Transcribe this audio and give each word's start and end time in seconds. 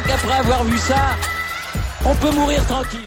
crois 0.00 0.16
qu'après 0.16 0.38
avoir 0.38 0.64
vu 0.64 0.78
ça, 0.78 1.16
on 2.04 2.14
peut 2.14 2.34
mourir 2.34 2.64
tranquille. 2.66 3.00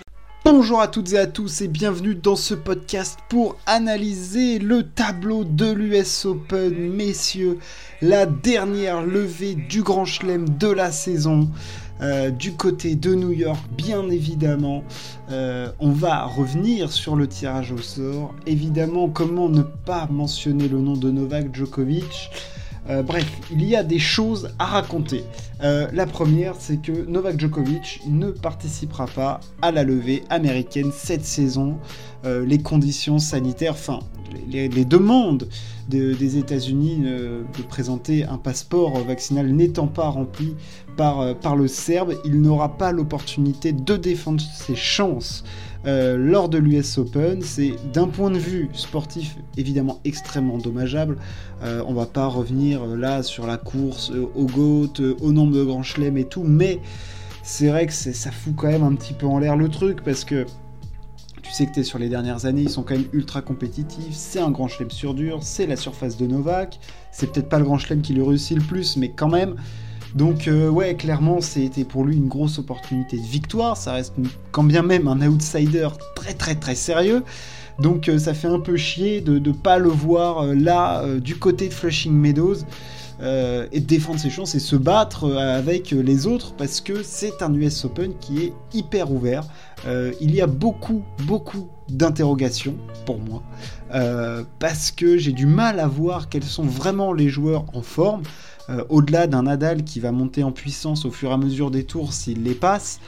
Bonjour 0.46 0.82
à 0.82 0.88
toutes 0.88 1.14
et 1.14 1.18
à 1.18 1.28
tous 1.28 1.62
et 1.62 1.68
bienvenue 1.68 2.16
dans 2.16 2.36
ce 2.36 2.54
podcast 2.54 3.18
pour 3.30 3.56
analyser 3.66 4.60
le 4.60 4.84
tableau 4.84 5.44
de 5.44 5.72
l'US 5.72 6.26
Open. 6.26 6.94
Messieurs, 6.94 7.58
la 8.02 8.26
dernière 8.26 9.02
levée 9.02 9.56
du 9.56 9.82
Grand 9.82 10.06
Chelem 10.06 10.50
de 10.50 10.68
la 10.68 10.92
saison. 10.92 11.50
Euh, 12.02 12.32
du 12.32 12.54
côté 12.54 12.96
de 12.96 13.16
New 13.16 13.32
York, 13.32 13.64
bien 13.78 14.10
évidemment. 14.10 14.84
Euh, 15.32 15.72
on 15.80 15.92
va 15.92 16.26
revenir 16.26 16.92
sur 16.92 17.16
le 17.16 17.28
tirage 17.28 17.72
au 17.72 17.78
sort. 17.78 18.36
Évidemment, 18.46 19.08
comment 19.08 19.48
ne 19.48 19.62
pas 19.62 20.08
mentionner 20.12 20.68
le 20.68 20.80
nom 20.80 20.98
de 20.98 21.10
Novak 21.12 21.56
Djokovic? 21.56 22.30
Euh, 22.90 23.02
bref, 23.02 23.26
il 23.52 23.64
y 23.64 23.76
a 23.76 23.84
des 23.84 24.00
choses 24.00 24.50
à 24.60 24.66
raconter. 24.66 25.24
Euh, 25.64 25.88
la 25.94 26.06
première, 26.06 26.56
c'est 26.60 26.82
que 26.82 26.92
Novak 27.08 27.40
Djokovic 27.40 28.02
ne 28.08 28.30
participera 28.30 29.06
pas 29.08 29.40
à 29.62 29.72
la 29.72 29.84
levée 29.84 30.24
américaine 30.30 30.92
cette 30.94 31.24
saison. 31.24 31.78
Euh, 32.26 32.46
les 32.46 32.58
conditions 32.58 33.20
sanitaires, 33.20 33.74
enfin, 33.74 34.00
les, 34.50 34.68
demandes 34.68 35.48
des 35.88 36.38
États-Unis 36.38 37.04
de 37.04 37.64
présenter 37.70 38.24
un 38.24 38.38
passeport 38.38 38.98
vaccinal 39.04 39.48
n'étant 39.52 39.88
pas 39.88 40.10
remplies 40.10 40.56
par, 40.98 41.36
par 41.38 41.56
le 41.56 41.68
Serbe, 41.68 42.16
il 42.26 42.42
n'aura 42.42 42.78
pas 42.78 42.92
l'opportunité 42.92 43.74
de 43.74 43.96
défendre 43.96 44.42
ses 44.42 44.76
chances 44.76 45.44
euh, 45.86 46.18
lors 46.18 46.50
de 46.50 46.58
l'US 46.58 46.98
Open. 46.98 47.42
C'est 47.42 47.74
d'un 47.92 48.08
point 48.08 48.32
de 48.32 48.38
vue 48.38 48.70
sportif 48.74 49.38
évidemment 49.58 50.00
extrêmement 50.06 50.58
dommageable. 50.58 51.18
Euh, 51.64 51.84
on 51.88 51.94
va 51.94 52.06
pas 52.06 52.28
revenir 52.28 52.84
euh, 52.84 52.96
là 52.96 53.24
sur 53.24 53.48
la 53.48 53.58
course 53.58 54.12
au 54.36 54.46
GOAT, 54.46 54.94
au 55.22 55.32
nombre 55.32 55.54
de 55.54 55.64
grands 55.64 55.84
chelems 55.84 56.18
et 56.18 56.26
tout, 56.26 56.44
mais 56.44 56.80
c'est 57.44 57.68
vrai 57.68 57.88
que 57.88 57.94
ça 57.94 58.32
fout 58.32 58.54
quand 58.56 58.70
même 58.70 58.84
un 58.84 58.96
petit 58.96 59.14
peu 59.14 59.26
en 59.26 59.40
l'air 59.40 59.58
le 59.58 59.68
truc 59.68 60.04
parce 60.04 60.24
que 60.24 60.46
tu 61.42 61.52
sais 61.52 61.66
que 61.66 61.74
tu 61.74 61.82
es 61.82 61.84
sur 61.84 62.00
les 62.00 62.08
dernières 62.08 62.46
années, 62.46 62.62
ils 62.62 62.70
sont 62.70 62.84
quand 62.84 62.96
même 62.96 63.08
ultra 63.12 63.42
compétitifs, 63.42 64.14
c'est 64.14 64.40
un 64.40 64.50
grand 64.50 64.70
chelem 64.70 64.90
sur 64.90 65.14
dur, 65.14 65.44
c'est 65.44 65.68
la 65.68 65.76
surface 65.76 66.16
de 66.16 66.26
Novak, 66.26 66.80
c'est 67.12 67.32
peut-être 67.32 67.50
pas 67.50 67.60
le 67.60 67.66
grand 67.66 67.78
chelem 67.78 68.02
qui 68.02 68.14
lui 68.14 68.24
réussit 68.24 68.58
le 68.58 68.64
plus, 68.64 68.96
mais 68.96 69.10
quand 69.10 69.28
même, 69.28 69.56
donc 70.16 70.48
euh, 70.48 70.70
ouais, 70.70 70.96
clairement, 70.96 71.42
c'était 71.42 71.84
pour 71.84 72.04
lui 72.04 72.16
une 72.16 72.28
grosse 72.28 72.60
opportunité 72.60 73.18
de 73.18 73.26
victoire. 73.26 73.78
Ça 73.78 73.94
reste 73.94 74.14
quand 74.52 74.64
bien 74.64 74.84
même 74.84 75.08
un 75.08 75.22
outsider 75.28 75.90
très 76.16 76.34
très 76.34 76.56
très 76.56 76.76
sérieux. 76.76 77.24
Donc 77.80 78.08
euh, 78.08 78.20
ça 78.20 78.34
fait 78.34 78.48
un 78.48 78.60
peu 78.60 78.78
chier 78.78 79.22
de 79.22 79.40
ne 79.40 79.52
pas 79.52 79.80
le 79.80 79.90
voir 79.90 80.44
euh, 80.44 80.54
là 80.54 81.04
du 81.20 81.36
côté 81.38 81.68
de 81.68 81.74
Flushing 81.74 82.14
Meadows. 82.14 82.58
et 83.72 83.80
de 83.80 83.86
défendre 83.86 84.20
ses 84.20 84.30
chances 84.30 84.54
et 84.54 84.60
se 84.60 84.76
battre 84.76 85.32
avec 85.38 85.92
les 85.92 86.28
autres 86.28 86.54
parce 86.56 86.82
que 86.82 87.04
c'est 87.04 87.42
un 87.42 87.54
US 87.54 87.86
Open 87.86 88.12
qui 88.20 88.44
est 88.44 88.54
hyper 88.74 89.12
ouvert. 89.12 89.46
il 90.20 90.36
y 90.36 90.42
a 90.42 90.48
beaucoup, 90.48 91.04
beaucoup 91.26 91.70
d'interrogations 91.94 92.76
pour 93.06 93.20
moi 93.20 93.44
parce 94.58 94.90
que 94.90 95.18
j'ai 95.18 95.34
du 95.34 95.46
mal 95.46 95.80
à 95.80 95.86
voir 95.86 96.28
quels 96.28 96.44
sont 96.44 96.64
vraiment 96.64 97.14
les 97.14 97.30
joueurs 97.30 97.66
en 97.76 97.84
forme. 97.84 98.24
Euh, 98.70 98.84
au-delà 98.88 99.28
d'un 99.28 99.44
Nadal 99.44 99.84
qui 99.84 100.00
va 100.00 100.14
monter 100.14 100.42
en 100.42 100.54
puissance 100.54 101.04
au 101.04 101.12
fur 101.12 101.32
et 101.32 101.34
à 101.34 101.38
mesure 101.38 101.70
des 101.70 101.84
tours 101.84 102.14
s'il 102.14 102.44
les 102.44 102.54
passe. 102.54 103.02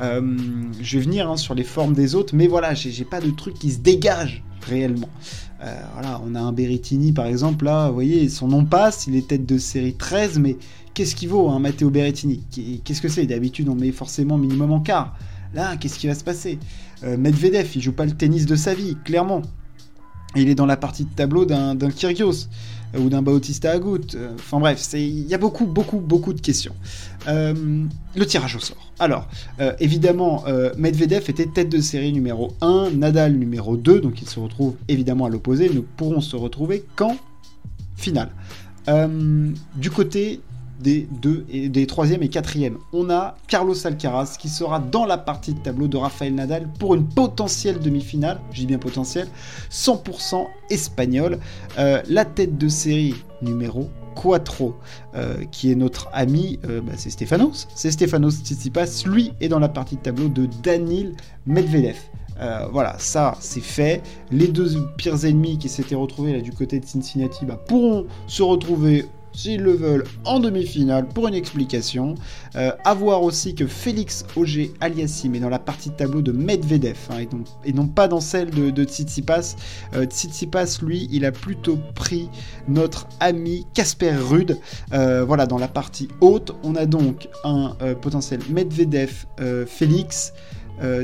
Euh, 0.00 0.38
je 0.80 0.98
vais 0.98 1.04
venir 1.04 1.30
hein, 1.30 1.36
sur 1.36 1.54
les 1.54 1.64
formes 1.64 1.92
des 1.92 2.14
autres, 2.14 2.34
mais 2.34 2.46
voilà, 2.46 2.72
j'ai 2.72 3.04
pas 3.04 3.20
de 3.20 3.30
truc 3.30 3.54
qui 3.54 3.72
se 3.72 3.78
dégage 3.78 4.42
réellement. 4.62 5.10
Euh, 5.62 5.74
voilà, 5.92 6.18
on 6.24 6.34
a 6.34 6.40
un 6.40 6.52
Berrettini 6.52 7.12
par 7.12 7.26
exemple, 7.26 7.66
là, 7.66 7.90
voyez, 7.90 8.30
son 8.30 8.48
nom 8.48 8.64
passe, 8.64 9.06
il 9.06 9.14
est 9.14 9.28
tête 9.28 9.44
de 9.44 9.58
série 9.58 9.94
13, 9.94 10.38
mais 10.38 10.56
qu'est-ce 10.94 11.14
qu'il 11.14 11.28
vaut, 11.28 11.50
un 11.50 11.56
hein, 11.56 11.58
Matteo 11.58 11.90
Berrettini? 11.90 12.42
Qu'est-ce 12.82 13.02
que 13.02 13.08
c'est? 13.08 13.26
D'habitude, 13.26 13.68
on 13.68 13.74
met 13.74 13.92
forcément 13.92 14.38
minimum 14.38 14.72
en 14.72 14.80
quart. 14.80 15.14
Là, 15.54 15.76
qu'est-ce 15.76 15.98
qui 15.98 16.06
va 16.06 16.14
se 16.14 16.24
passer 16.24 16.58
Medvedev, 17.02 17.68
il 17.74 17.82
joue 17.82 17.92
pas 17.92 18.04
le 18.04 18.12
tennis 18.12 18.46
de 18.46 18.54
sa 18.54 18.74
vie, 18.74 18.96
clairement. 19.04 19.42
Il 20.34 20.48
est 20.48 20.54
dans 20.54 20.66
la 20.66 20.76
partie 20.76 21.04
de 21.04 21.10
tableau 21.10 21.44
d'un 21.44 21.76
Kyrgios 21.90 22.48
ou 22.98 23.08
d'un 23.08 23.22
Bautista 23.22 23.70
Agut. 23.70 24.14
Euh, 24.14 24.32
enfin 24.34 24.58
bref, 24.58 24.86
il 24.94 25.26
y 25.26 25.34
a 25.34 25.38
beaucoup, 25.38 25.66
beaucoup, 25.66 25.98
beaucoup 25.98 26.32
de 26.32 26.40
questions. 26.40 26.74
Euh, 27.28 27.84
le 28.14 28.26
tirage 28.26 28.56
au 28.56 28.60
sort. 28.60 28.92
Alors, 28.98 29.28
euh, 29.60 29.72
évidemment, 29.80 30.44
Medvedev 30.76 31.24
était 31.28 31.46
tête 31.46 31.68
de 31.68 31.80
série 31.80 32.12
numéro 32.12 32.54
1, 32.60 32.90
Nadal 32.94 33.34
numéro 33.34 33.76
2, 33.76 34.00
donc 34.00 34.20
ils 34.22 34.28
se 34.28 34.38
retrouvent 34.38 34.76
évidemment 34.88 35.26
à 35.26 35.28
l'opposé, 35.28 35.68
ne 35.68 35.80
pourront 35.80 36.20
se 36.20 36.36
retrouver 36.36 36.84
qu'en 36.96 37.16
finale. 37.96 38.30
du 39.76 39.90
côté 39.90 40.40
des 40.82 41.08
deux 41.10 41.46
et 41.50 41.68
des 41.68 41.86
troisième 41.86 42.22
et 42.22 42.28
quatrième. 42.28 42.78
On 42.92 43.08
a 43.10 43.36
Carlos 43.46 43.74
Alcaraz 43.86 44.36
qui 44.38 44.48
sera 44.48 44.80
dans 44.80 45.06
la 45.06 45.16
partie 45.16 45.54
de 45.54 45.60
tableau 45.60 45.88
de 45.88 45.96
Rafael 45.96 46.34
Nadal 46.34 46.68
pour 46.78 46.94
une 46.94 47.06
potentielle 47.06 47.78
demi-finale, 47.78 48.40
je 48.50 48.60
dis 48.60 48.66
bien 48.66 48.78
potentielle, 48.78 49.28
100% 49.70 50.46
espagnol. 50.70 51.38
Euh, 51.78 52.02
la 52.08 52.24
tête 52.24 52.58
de 52.58 52.68
série 52.68 53.14
numéro 53.40 53.88
Quattro, 54.14 54.74
euh, 55.14 55.44
qui 55.50 55.70
est 55.70 55.74
notre 55.74 56.08
ami, 56.12 56.58
euh, 56.68 56.80
bah, 56.80 56.92
c'est 56.96 57.10
Stefanos. 57.10 57.68
C'est 57.74 57.90
Stefanos 57.90 58.42
Tsitsipas, 58.42 59.04
lui 59.06 59.32
est 59.40 59.48
dans 59.48 59.58
la 59.58 59.68
partie 59.68 59.96
de 59.96 60.02
tableau 60.02 60.28
de 60.28 60.48
Danil 60.62 61.14
Medvedev. 61.46 61.96
voilà, 62.72 62.96
ça 62.98 63.36
c'est 63.40 63.62
fait. 63.62 64.02
Les 64.30 64.48
deux 64.48 64.68
pires 64.96 65.24
ennemis 65.24 65.58
qui 65.58 65.68
s'étaient 65.68 65.94
retrouvés 65.94 66.32
là 66.32 66.40
du 66.40 66.52
côté 66.52 66.80
de 66.80 66.84
Cincinnati 66.84 67.46
bah, 67.46 67.56
pourront 67.56 68.06
se 68.26 68.42
retrouver 68.42 69.06
s'ils 69.32 69.62
le 69.62 69.72
veulent, 69.72 70.04
en 70.24 70.40
demi-finale 70.40 71.08
pour 71.08 71.28
une 71.28 71.34
explication. 71.34 72.14
Euh, 72.56 72.72
voir 72.96 73.22
aussi 73.22 73.54
que 73.54 73.66
Félix 73.66 74.24
Auger 74.36 74.72
Aliassim 74.80 75.34
est 75.34 75.40
dans 75.40 75.48
la 75.48 75.58
partie 75.58 75.90
de 75.90 75.94
tableau 75.94 76.22
de 76.22 76.30
Medvedev 76.32 76.98
hein, 77.10 77.24
et, 77.64 77.72
non, 77.72 77.86
pas 77.86 78.06
dans 78.06 78.20
celle 78.20 78.50
de, 78.50 78.70
de 78.70 78.84
Tsitsipas. 78.84 79.56
Euh, 79.94 80.04
Tsitsipas, 80.04 80.78
lui, 80.82 81.08
il 81.10 81.24
a 81.24 81.32
plutôt 81.32 81.78
pris 81.94 82.28
notre 82.68 83.08
ami 83.20 83.66
Casper 83.74 84.14
Rude. 84.16 84.58
Euh, 84.92 85.24
voilà, 85.24 85.46
dans 85.46 85.58
la 85.58 85.68
partie 85.68 86.08
haute, 86.20 86.54
on 86.62 86.74
a 86.76 86.86
donc 86.86 87.28
un 87.44 87.74
potentiel 88.00 88.40
Medvedev-Félix. 88.50 90.32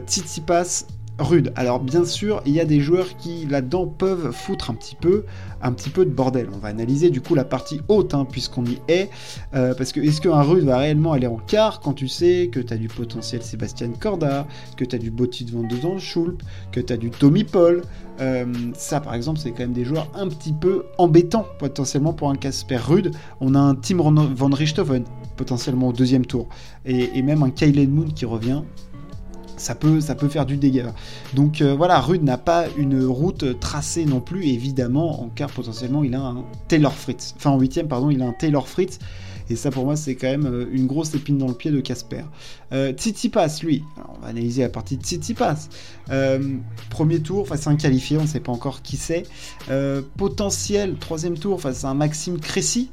Tsitsipas 0.06 0.84
rude. 1.19 1.53
Alors 1.56 1.81
bien 1.81 2.05
sûr, 2.05 2.43
il 2.47 2.53
y 2.53 2.61
a 2.61 2.65
des 2.65 2.81
joueurs 2.81 3.17
qui 3.17 3.47
là-dedans 3.47 3.87
peuvent 3.87 4.33
foutre 4.33 4.71
un 4.71 4.75
petit 4.75 4.95
peu, 4.95 5.25
un 5.62 5.73
petit 5.73 5.91
peu 5.91 6.05
de 6.05 6.11
bordel. 6.11 6.49
On 6.55 6.59
va 6.59 6.69
analyser 6.69 7.11
du 7.11 7.21
coup 7.21 7.34
la 7.34 7.45
partie 7.45 7.81
haute, 7.89 8.15
hein, 8.15 8.27
puisqu'on 8.31 8.65
y 8.65 8.79
est, 8.89 9.11
euh, 9.55 9.75
parce 9.75 9.93
que 9.93 10.01
est-ce 10.01 10.21
qu'un 10.21 10.43
rude 10.43 10.65
va 10.65 10.79
réellement 10.79 11.12
aller 11.12 11.27
en 11.27 11.39
quart 11.39 11.81
quand 11.81 11.93
tu 11.93 12.09
sais 12.09 12.49
que 12.53 12.61
tu 12.61 12.73
as 12.73 12.77
du 12.77 12.89
potentiel 12.89 13.43
Sébastien 13.43 13.91
Corda, 13.99 14.47
que 14.77 14.84
tu 14.84 14.95
as 14.95 14.99
du 14.99 15.11
Botti 15.11 15.45
de 15.45 15.51
Van 15.51 15.62
de 15.62 15.99
Schulp, 15.99 16.43
que 16.73 16.81
tu 16.81 16.93
as 16.93 16.97
du 16.97 17.11
Tommy 17.11 17.45
Paul. 17.45 17.83
Euh, 18.21 18.47
ça, 18.75 19.00
par 19.00 19.15
exemple, 19.15 19.39
c'est 19.39 19.50
quand 19.50 19.61
même 19.61 19.73
des 19.73 19.85
joueurs 19.85 20.09
un 20.15 20.29
petit 20.29 20.53
peu 20.53 20.87
embêtants 20.99 21.47
potentiellement 21.59 22.12
pour 22.12 22.31
un 22.31 22.35
Casper 22.35 22.77
Rude. 22.77 23.12
On 23.41 23.55
a 23.55 23.61
un 23.61 23.75
Tim 23.75 23.99
Van 23.99 24.49
Richthofen 24.49 25.05
potentiellement 25.37 25.89
au 25.89 25.93
deuxième 25.93 26.27
tour, 26.27 26.49
et, 26.85 27.23
même 27.23 27.43
un 27.43 27.50
Kylen 27.50 27.89
Moon 27.89 28.09
qui 28.15 28.27
revient 28.27 28.62
ça 29.59 29.75
peut, 29.75 30.01
faire 30.29 30.47
du 30.47 30.57
dégât. 30.57 30.95
Donc 31.35 31.61
euh, 31.61 31.75
voilà, 31.75 32.01
Rude 32.01 32.23
n'a 32.23 32.39
pas 32.39 32.67
une 32.77 33.05
route 33.05 33.59
tracée 33.61 34.05
non 34.05 34.21
plus, 34.21 34.47
évidemment, 34.47 35.23
en 35.23 35.31
potentiellement 35.55 36.05
il 36.05 36.15
a 36.15 36.21
un 36.21 36.45
Taylor 36.69 36.93
Fritz. 36.93 37.35
Enfin 37.37 37.51
en 37.51 37.59
huitième, 37.59 37.89
pardon, 37.89 38.11
il 38.11 38.23
a 38.23 38.27
un 38.27 38.33
Taylor 38.33 38.69
Fritz. 38.69 38.99
Et 39.51 39.57
ça 39.57 39.71
pour 39.71 39.85
moi 39.85 39.97
c'est 39.97 40.15
quand 40.15 40.29
même 40.29 40.47
euh, 40.47 40.69
une 40.73 40.87
grosse 40.87 41.15
épine 41.15 41.39
dans 41.39 41.49
le 41.49 41.55
pied 41.55 41.71
de 41.71 41.81
Casper. 41.81 42.23
Euh, 42.73 42.93
Tsitsipas, 42.93 43.61
lui, 43.63 43.83
on 43.97 44.21
va 44.21 44.29
analyser 44.29 44.63
la 44.63 44.69
partie 44.69 44.97
de 44.97 45.03
Tsitsipas. 45.03 45.69
Euh, 46.11 46.57
premier 46.91 47.21
tour 47.21 47.49
face 47.49 47.67
à 47.67 47.71
un 47.71 47.77
qualifié, 47.77 48.19
on 48.19 48.23
ne 48.23 48.27
sait 48.27 48.41
pas 48.41 48.53
encore 48.53 48.83
qui 48.83 48.97
c'est. 48.97 49.25
potentiel 50.17 50.97
troisième 50.99 51.38
tour 51.38 51.61
face 51.61 51.85
à 51.85 51.88
un 51.88 51.94
Maxime 51.94 52.38
Cressy. 52.38 52.91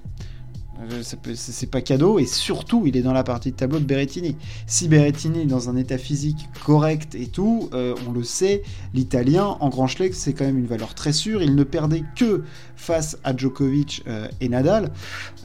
Euh, 0.81 1.01
c'est 1.35 1.69
pas 1.69 1.81
cadeau, 1.81 2.19
et 2.19 2.25
surtout, 2.25 2.83
il 2.85 2.97
est 2.97 3.01
dans 3.01 3.13
la 3.13 3.23
partie 3.23 3.51
de 3.51 3.55
tableau 3.55 3.79
de 3.79 3.85
Berrettini. 3.85 4.35
Si 4.67 4.87
Berrettini 4.87 5.41
est 5.41 5.45
dans 5.45 5.69
un 5.69 5.75
état 5.75 5.97
physique 5.97 6.49
correct 6.65 7.15
et 7.15 7.27
tout, 7.27 7.69
euh, 7.73 7.95
on 8.07 8.11
le 8.11 8.23
sait, 8.23 8.63
l'italien 8.93 9.57
en 9.59 9.69
Grand 9.69 9.87
Chelem, 9.87 10.11
c'est 10.13 10.33
quand 10.33 10.45
même 10.45 10.57
une 10.57 10.67
valeur 10.67 10.93
très 10.93 11.13
sûre. 11.13 11.41
Il 11.41 11.55
ne 11.55 11.63
perdait 11.63 12.03
que 12.15 12.43
face 12.75 13.17
à 13.23 13.35
Djokovic 13.35 14.03
euh, 14.07 14.27
et 14.41 14.49
Nadal. 14.49 14.91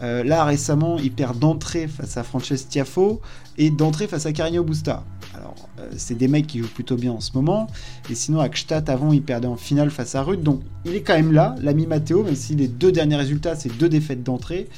là, 0.00 0.44
récemment, 0.44 0.98
il 0.98 1.12
perd 1.12 1.38
d'entrée 1.38 1.86
face 1.86 2.16
à 2.16 2.22
Francesco 2.22 2.68
Tiafo 2.70 3.20
et 3.58 3.70
d'entrée 3.70 4.06
face 4.06 4.26
à 4.26 4.32
Carino 4.32 4.64
Busta. 4.64 5.04
Alors, 5.40 5.68
c'est 5.96 6.16
des 6.16 6.28
mecs 6.28 6.46
qui 6.46 6.58
jouent 6.58 6.68
plutôt 6.68 6.96
bien 6.96 7.12
en 7.12 7.20
ce 7.20 7.32
moment. 7.34 7.66
Et 8.10 8.14
sinon, 8.14 8.44
Gstaad, 8.46 8.90
avant, 8.90 9.12
il 9.12 9.22
perdait 9.22 9.48
en 9.48 9.56
finale 9.56 9.90
face 9.90 10.14
à 10.14 10.22
Rude. 10.22 10.42
Donc, 10.42 10.60
il 10.84 10.94
est 10.94 11.00
quand 11.00 11.14
même 11.14 11.32
là, 11.32 11.56
l'ami 11.62 11.86
Matteo, 11.86 12.22
même 12.22 12.36
si 12.36 12.54
les 12.54 12.68
deux 12.68 12.92
derniers 12.92 13.16
résultats, 13.16 13.56
c'est 13.56 13.74
deux 13.78 13.88
défaites 13.88 14.22
d'entrée. 14.22 14.68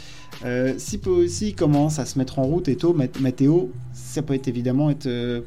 Euh, 0.45 0.75
si 0.79 1.01
s'il 1.29 1.55
commence 1.55 1.99
à 1.99 2.07
se 2.07 2.19
mettre 2.19 2.39
en 2.39 2.45
route 2.45 2.69
et 2.69 2.77
tôt, 2.77 2.95
Matteo, 2.95 3.71
ça 3.93 4.23
peut 4.23 4.35
être 4.35 4.49
évidemment 4.49 4.91
être, 4.91 5.07
euh, 5.07 5.43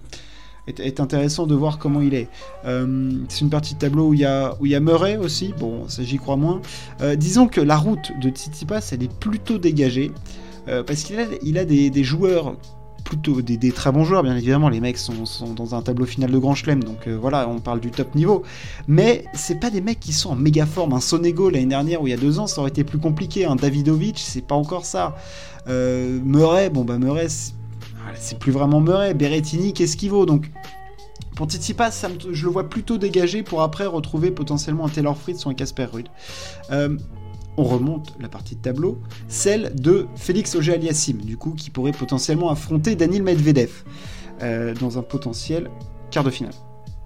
intéressant 0.98 1.48
de 1.48 1.56
voir 1.56 1.80
comment 1.80 2.02
il 2.02 2.14
est. 2.14 2.30
Euh, 2.66 3.12
c'est 3.28 3.42
une 3.42 3.50
partie 3.50 3.74
de 3.76 3.80
tableau 3.80 4.10
où 4.10 4.14
il 4.14 4.22
y 4.22 4.26
a, 4.26 4.80
Murray 4.80 5.18
aussi, 5.18 5.54
bon, 5.60 5.88
ça 5.90 6.04
j'y 6.04 6.18
crois 6.18 6.38
moins. 6.38 6.62
disons 7.18 7.48
que 7.48 7.62
la 7.62 7.78
route 7.78 8.12
de 8.22 8.30
Tsitsipas, 8.30 8.90
elle 8.92 9.04
est 9.04 9.14
plutôt 9.20 9.58
dégagée, 9.58 10.12
parce 10.66 11.04
qu'il 11.04 11.20
a, 11.20 11.26
il 11.44 11.58
a 11.58 11.66
des, 11.66 12.04
joueurs 12.04 12.56
plutôt 13.06 13.42
des, 13.42 13.72
très 13.72 13.92
bons 13.92 14.04
joueurs, 14.04 14.24
bien 14.24 14.36
évidemment. 14.36 14.68
Les 14.68 14.82
mecs 14.82 14.98
sont, 14.98 15.24
dans 15.56 15.76
un 15.76 15.82
tableau 15.82 16.06
final 16.06 16.32
de 16.32 16.38
Grand 16.38 16.56
Chelem, 16.56 16.84
donc 16.84 17.08
euh, 17.08 17.18
voilà, 17.18 17.48
on 17.48 17.60
parle 17.60 17.80
du 17.80 17.92
top 17.92 18.14
niveau. 18.16 18.44
Mais 18.88 19.24
c'est 19.34 19.60
pas 19.60 19.70
des 19.70 19.80
mecs 19.80 20.02
qui 20.02 20.12
sont 20.12 20.32
en 20.32 20.36
méga 20.36 20.66
forme. 20.66 20.92
Un 20.92 21.00
Sonego 21.00 21.50
l'année 21.50 21.68
dernière 21.68 22.02
ou 22.02 22.08
il 22.08 22.10
y 22.10 22.14
a 22.14 22.18
deux 22.18 22.40
ans, 22.40 22.48
ça 22.48 22.60
aurait 22.60 22.72
été 22.72 22.84
plus 22.84 22.98
compliqué. 22.98 23.46
Un 23.46 23.56
Davidovic, 23.56 24.20
c'est 24.20 24.46
pas 24.46 24.56
encore 24.56 24.86
ça. 24.86 25.16
Euh, 25.68 26.20
Murray, 26.24 26.70
bon 26.70 26.84
bah 26.84 26.98
Murray, 26.98 27.28
c'est 28.16 28.40
plus 28.40 28.52
vraiment 28.52 28.82
Murray. 28.82 29.14
Berrettini, 29.14 29.72
qu'est-ce 29.72 29.96
qu'il 29.96 30.10
vaut? 30.10 30.26
Donc 30.26 30.52
pour 31.36 31.48
Tsitsipas, 31.48 31.92
ça 31.92 32.10
je 32.32 32.46
le 32.46 32.52
vois 32.52 32.70
plutôt 32.70 32.98
dégagé 32.98 33.44
pour 33.44 33.62
après 33.62 33.86
retrouver 33.86 34.32
potentiellement 34.32 34.86
un 34.86 34.90
Taylor 34.90 35.16
Fritz 35.16 35.46
ou 35.46 35.50
un 35.50 35.54
Casper 35.54 35.86
Rude. 35.86 36.08
Euh, 36.72 36.98
on 37.58 37.64
remonte 37.64 38.14
la 38.20 38.28
partie 38.28 38.56
de 38.56 38.62
tableau, 38.62 39.00
celle 39.28 39.74
de 39.76 40.08
Félix 40.16 40.56
Auger-Aliassime, 40.56 41.18
du 41.18 41.38
coup, 41.38 41.52
qui 41.52 41.70
pourrait 41.70 41.92
potentiellement 41.92 42.50
affronter 42.50 42.96
Daniel 42.96 43.24
Medvedev 43.24 43.72
euh, 44.42 44.74
dans 44.76 44.98
un 44.98 45.02
potentiel 45.02 45.70
quart 46.12 46.24
de 46.24 46.30
finale. 46.30 46.54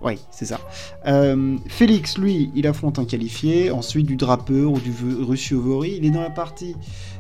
Oui, 0.02 0.18
c'est 0.32 0.46
ça. 0.46 0.60
Euh, 1.08 1.58
Félix, 1.68 2.18
lui, 2.18 2.52
il 2.56 2.66
affronte 2.68 3.00
un 3.00 3.06
qualifié, 3.06 3.70
ensuite 3.70 4.06
du 4.06 4.16
Drapeur 4.16 4.72
ou 4.72 4.80
du 4.80 4.94
Russiovory. 5.20 5.96
Il 5.98 6.06
est 6.06 6.12
dans 6.12 6.22
la 6.22 6.30
partie 6.30 6.76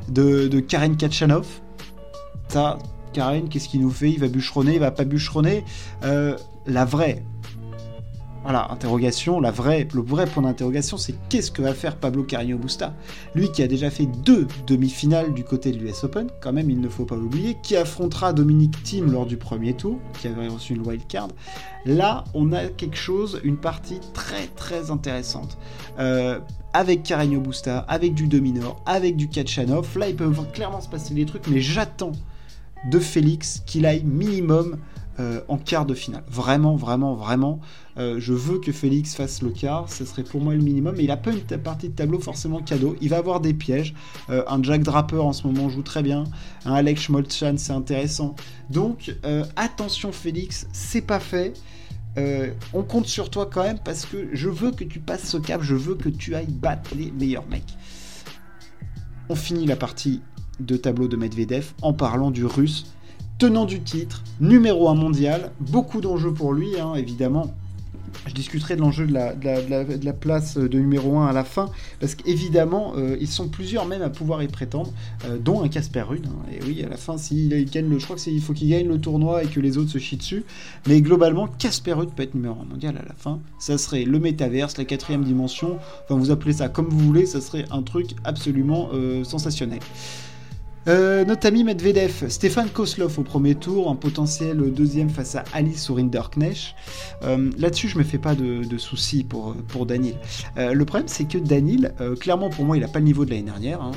de, 0.08 0.60
Karen 0.62 0.96
Kachanov. 0.96 1.46
Ça, 2.48 2.80
Karen, 3.12 3.50
qu'est-ce 3.50 3.68
qu'il 3.68 3.82
nous 3.82 3.92
fait? 3.92 4.12
Il 4.12 4.20
va 4.20 4.28
bûcheronner, 4.28 4.76
il 4.76 4.80
va 4.80 4.92
pas 4.92 5.04
bûcheronner 5.04 5.66
euh, 6.04 6.38
La 6.66 6.86
vraie 6.86 7.24
voilà, 8.44 8.72
interrogation, 8.72 9.40
la 9.40 9.52
vraie, 9.52 9.88
le 9.94 10.02
vrai 10.02 10.26
point 10.26 10.44
d'interrogation, 10.44 10.98
c'est 10.98 11.14
qu'est-ce 11.30 11.52
que 11.52 11.62
va 11.62 11.74
faire 11.74 11.98
Pablo 11.98 12.24
Carreño 12.24 12.58
Busta 12.58 12.94
Lui 13.36 13.52
qui 13.52 13.62
a 13.62 13.68
déjà 13.68 13.90
fait 13.90 14.06
deux 14.06 14.48
demi-finales 14.66 15.34
du 15.34 15.44
côté 15.44 15.72
de 15.72 15.78
l'US 15.78 16.04
Open, 16.04 16.30
quand 16.42 16.54
même, 16.54 16.70
il 16.70 16.80
ne 16.80 16.90
faut 16.90 17.06
pas 17.06 17.16
l'oublier, 17.16 17.58
qui 17.62 17.76
affrontera 17.76 18.32
Dominique 18.32 18.82
Thiem 18.84 19.12
lors 19.12 19.26
du 19.26 19.38
premier 19.38 19.74
tour, 19.74 20.00
qui 20.20 20.28
avait 20.28 20.48
reçu 20.48 20.74
une 20.74 20.88
wild 20.88 21.06
card. 21.08 21.30
Là, 21.86 22.24
on 22.34 22.54
a 22.54 22.68
quelque 22.68 22.98
chose, 22.98 23.42
une 23.44 23.58
partie 23.58 24.00
très 24.14 24.48
très 24.48 24.90
intéressante. 24.92 25.58
Euh, 26.00 26.40
avec 26.74 27.04
Carreño 27.04 27.42
Busta, 27.42 27.80
avec 27.88 28.14
du 28.14 28.28
Dominor, 28.28 28.82
avec 28.86 29.16
du 29.16 29.28
Kachanov. 29.28 29.98
Là, 29.98 30.10
il 30.10 30.16
peut 30.16 30.32
clairement 30.54 30.82
se 30.82 30.88
passer 30.88 31.14
des 31.14 31.26
trucs, 31.26 31.48
mais 31.48 31.62
j'attends 31.62 32.12
de 32.90 33.00
Félix 33.00 33.64
qu'il 33.66 33.86
aille 33.86 34.04
minimum 34.04 34.78
euh, 35.20 35.42
en 35.50 35.58
quart 35.58 35.86
de 35.86 35.94
finale. 35.94 36.24
Vraiment, 36.30 36.78
vraiment, 36.78 37.14
vraiment. 37.14 37.60
Euh, 37.98 38.22
je 38.22 38.32
veux 38.32 38.60
que 38.60 38.72
Félix 38.72 39.16
fasse 39.16 39.42
le 39.42 39.50
quart, 39.50 39.92
ce 39.92 40.06
serait 40.06 40.24
pour 40.24 40.40
moi 40.40 40.54
le 40.54 40.62
minimum. 40.62 40.96
Mais 40.96 41.04
il 41.04 41.12
a 41.12 41.18
pas 41.18 41.32
une 41.32 41.42
partie 41.42 41.90
de 41.90 41.94
tableau 41.94 42.20
forcément 42.20 42.62
cadeau. 42.62 42.96
Il 43.02 43.10
va 43.10 43.18
avoir 43.18 43.42
des 43.42 43.54
pièges. 43.54 43.94
Euh, 44.30 44.44
un 44.48 44.64
Jack 44.64 44.82
Draper 44.82 45.20
en 45.20 45.34
ce 45.34 45.46
moment 45.46 45.68
joue 45.68 45.82
très 45.82 46.04
bien. 46.04 46.24
Un 46.64 46.74
Alex 46.74 47.02
Schmolchan, 47.02 47.56
c'est 47.58 47.74
intéressant. 47.74 48.36
Donc 48.70 49.14
attention 49.56 50.12
Félix, 50.12 50.68
c'est 50.72 51.02
pas 51.02 51.20
fait. 51.20 51.54
on 52.74 52.84
compte 52.84 53.08
sur 53.08 53.30
toi 53.30 53.50
quand 53.52 53.64
même 53.64 53.80
parce 53.84 54.06
que 54.06 54.30
je 54.32 54.48
veux 54.48 54.72
que 54.72 54.84
tu 54.86 55.00
passes 55.00 55.28
ce 55.28 55.38
cap, 55.38 55.62
je 55.62 55.76
veux 55.76 55.96
que 55.96 56.10
tu 56.10 56.36
ailles 56.36 56.48
battre 56.48 56.92
les 56.96 57.12
meilleurs 57.12 57.48
mecs. 57.48 57.78
On 59.28 59.36
finit 59.36 59.66
la 59.66 59.76
partie 59.76 60.22
de 60.60 60.78
tableau 60.78 61.08
de 61.08 61.18
Medvedev 61.18 61.74
en 61.82 61.94
parlant 61.94 62.32
du 62.32 62.46
russe 62.46 62.86
tenant 63.40 63.64
du 63.64 63.80
titre, 63.80 64.22
numéro 64.42 64.90
1 64.90 64.96
mondial, 64.96 65.52
beaucoup 65.62 66.02
d'enjeux 66.02 66.34
pour 66.34 66.52
lui, 66.54 66.78
hein, 66.78 66.94
évidemment. 66.96 67.56
Je 68.28 68.34
discuterai 68.34 68.76
de 68.76 68.82
l'enjeu 68.82 69.08
de 69.08 69.14
la, 69.14 70.14
place 70.14 70.58
de 70.58 70.78
numéro 70.78 71.18
1 71.20 71.28
à 71.28 71.32
la 71.32 71.46
fin, 71.46 71.70
parce 72.02 72.16
qu'évidemment, 72.16 72.94
euh, 72.98 73.16
ils 73.22 73.30
sont 73.30 73.48
plusieurs 73.48 73.86
même 73.86 74.02
à 74.02 74.10
pouvoir 74.10 74.44
y 74.44 74.48
prétendre, 74.48 74.92
euh, 75.24 75.38
dont 75.38 75.64
un 75.64 75.70
Casper 75.70 76.02
Rude. 76.02 76.28
Hein. 76.28 76.52
et 76.52 76.60
oui, 76.66 76.84
à 76.84 76.90
la 76.90 76.98
fin, 76.98 77.18
s'il 77.18 77.66
gagne 77.72 77.90
le, 77.90 77.98
je 77.98 78.04
crois 78.04 78.18
qu'il 78.18 78.42
faut 78.42 78.52
qu'il 78.52 78.70
gagne 78.70 78.90
le 78.90 79.00
tournoi 79.00 79.44
et 79.44 79.48
que 79.48 79.62
les 79.62 79.78
autres 79.78 79.92
se 79.92 80.00
chient 80.00 80.18
dessus. 80.18 80.44
Mais 80.86 81.02
globalement, 81.02 81.48
Casper 81.48 81.94
Rude 81.94 82.10
peut 82.14 82.24
être 82.24 82.36
numéro 82.36 82.60
1 82.62 82.66
mondial 82.66 82.98
à 82.98 83.08
la 83.08 83.16
fin. 83.16 83.40
Ça 83.58 83.78
serait 83.78 84.04
le 84.04 84.20
métaverse, 84.20 84.78
la 84.78 84.84
quatrième 84.84 85.24
dimension, 85.24 85.78
enfin 86.04 86.20
vous 86.20 86.32
appelez 86.32 86.54
ça 86.54 86.68
comme 86.68 86.90
vous 86.90 87.00
voulez, 87.00 87.26
ça 87.26 87.40
serait 87.40 87.66
un 87.72 87.84
truc 87.84 88.16
absolument 88.26 88.90
euh, 88.94 89.24
sensationnel. 89.24 89.80
Euh, 90.88 91.26
notre 91.26 91.46
ami 91.46 91.64
Medvedev, 91.64 92.30
Stéphane 92.30 92.70
Koslov 92.70 93.20
au 93.20 93.24
premier 93.24 93.56
tour, 93.56 93.92
un 93.92 93.96
potentiel 93.96 94.58
deuxième 94.72 95.10
face 95.10 95.36
à 95.36 95.44
Alice 95.54 95.90
ou 95.90 95.96
Rinderknecht. 95.96 96.74
Euh, 97.24 97.52
là-dessus, 97.58 97.90
je 97.90 97.98
me 97.98 98.04
fais 98.04 98.18
pas 98.18 98.34
de, 98.34 98.78
soucis 98.78 99.24
pour, 99.24 99.56
pour 99.68 99.86
Daniel. 99.86 100.16
Euh, 100.58 100.74
le 100.74 100.86
problème, 100.86 101.08
c'est 101.08 101.26
que 101.26 101.38
Daniel, 101.38 101.94
clairement 102.20 102.50
pour 102.50 102.66
moi, 102.66 102.78
il 102.78 102.84
a 102.84 102.88
pas 102.88 103.00
le 103.00 103.06
niveau 103.06 103.26
de 103.26 103.32
l'année 103.32 103.44
dernière. 103.44 103.82
Hein. 103.82 103.92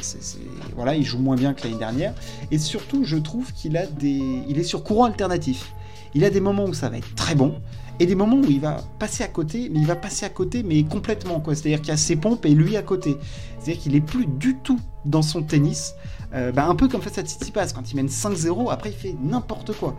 voilà, 0.75 0.97
il 0.97 1.05
joue 1.05 1.19
moins 1.19 1.37
bien 1.37 1.55
que 1.55 1.63
l'année 1.63 1.79
dernière. 1.79 2.15
Et 2.51 2.59
surtout, 2.59 3.05
je 3.05 3.17
trouve 3.17 3.53
qu'il 3.53 3.81
des, 3.99 4.45
est 4.49 4.65
sur 4.65 4.83
courant 4.83 5.05
alternatif. 5.05 5.73
Il 6.15 6.25
a 6.25 6.31
des 6.31 6.41
moments 6.41 6.65
où 6.65 6.75
ça 6.75 6.89
va 6.89 6.99
être 6.99 7.15
très 7.15 7.35
bon, 7.35 7.55
et 8.03 8.07
des 8.07 8.17
moments 8.17 8.39
où 8.39 8.51
il 8.51 8.61
va 8.61 8.79
passer 8.99 9.23
à 9.23 9.29
côté, 9.29 9.71
mais 9.73 9.79
il 9.79 9.87
va 9.87 9.95
passer 9.95 10.27
à 10.27 10.29
côté, 10.29 10.65
mais 10.65 10.83
complètement. 10.83 11.41
C'est-à-dire 11.47 11.81
qu'il 11.81 11.91
y 11.91 11.93
a 11.93 11.97
ses 11.97 12.17
pompes 12.17 12.45
et 12.45 12.51
lui 12.51 12.77
à 12.77 12.83
côté. 12.83 13.17
C'est-à-dire 13.61 13.81
qu'il 13.81 13.95
est 13.95 14.01
plus 14.01 14.27
du 14.27 14.57
tout 14.57 14.81
dans 15.05 15.23
son 15.23 15.43
tennis. 15.43 15.95
Euh, 16.35 16.51
bah, 16.51 16.67
un 16.67 16.75
peu 16.75 16.89
comme 16.89 17.01
face 17.01 17.19
à 17.19 17.23
Tsitsipas, 17.23 17.73
quand 17.73 17.93
il 17.93 17.95
mène 17.95 18.09
5-0, 18.09 18.73
après 18.73 18.91
il 18.91 18.97
fait 18.97 19.15
n'importe 19.23 19.73
quoi. 19.77 19.95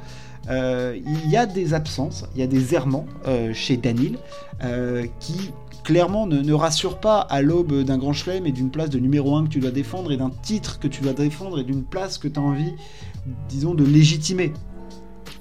Euh, 0.49 0.99
il 1.23 1.29
y 1.29 1.37
a 1.37 1.45
des 1.45 1.73
absences, 1.73 2.25
il 2.35 2.41
y 2.41 2.43
a 2.43 2.47
des 2.47 2.75
errements 2.75 3.05
euh, 3.25 3.53
chez 3.53 3.77
Danil 3.77 4.17
qui 5.19 5.51
clairement 5.85 6.27
ne, 6.27 6.41
ne 6.41 6.53
rassurent 6.53 6.99
pas 6.99 7.19
à 7.19 7.41
l'aube 7.41 7.83
d'un 7.83 7.97
grand 7.97 8.13
chelem 8.13 8.45
et 8.45 8.51
d'une 8.51 8.69
place 8.69 8.89
de 8.89 8.99
numéro 8.99 9.35
1 9.37 9.45
que 9.45 9.49
tu 9.49 9.59
dois 9.59 9.71
défendre 9.71 10.11
et 10.11 10.17
d'un 10.17 10.29
titre 10.29 10.79
que 10.79 10.89
tu 10.89 11.01
dois 11.01 11.13
défendre 11.13 11.59
et 11.59 11.63
d'une 11.63 11.83
place 11.83 12.17
que 12.17 12.27
tu 12.27 12.37
as 12.37 12.43
envie, 12.43 12.73
disons, 13.47 13.73
de 13.73 13.85
légitimer. 13.85 14.51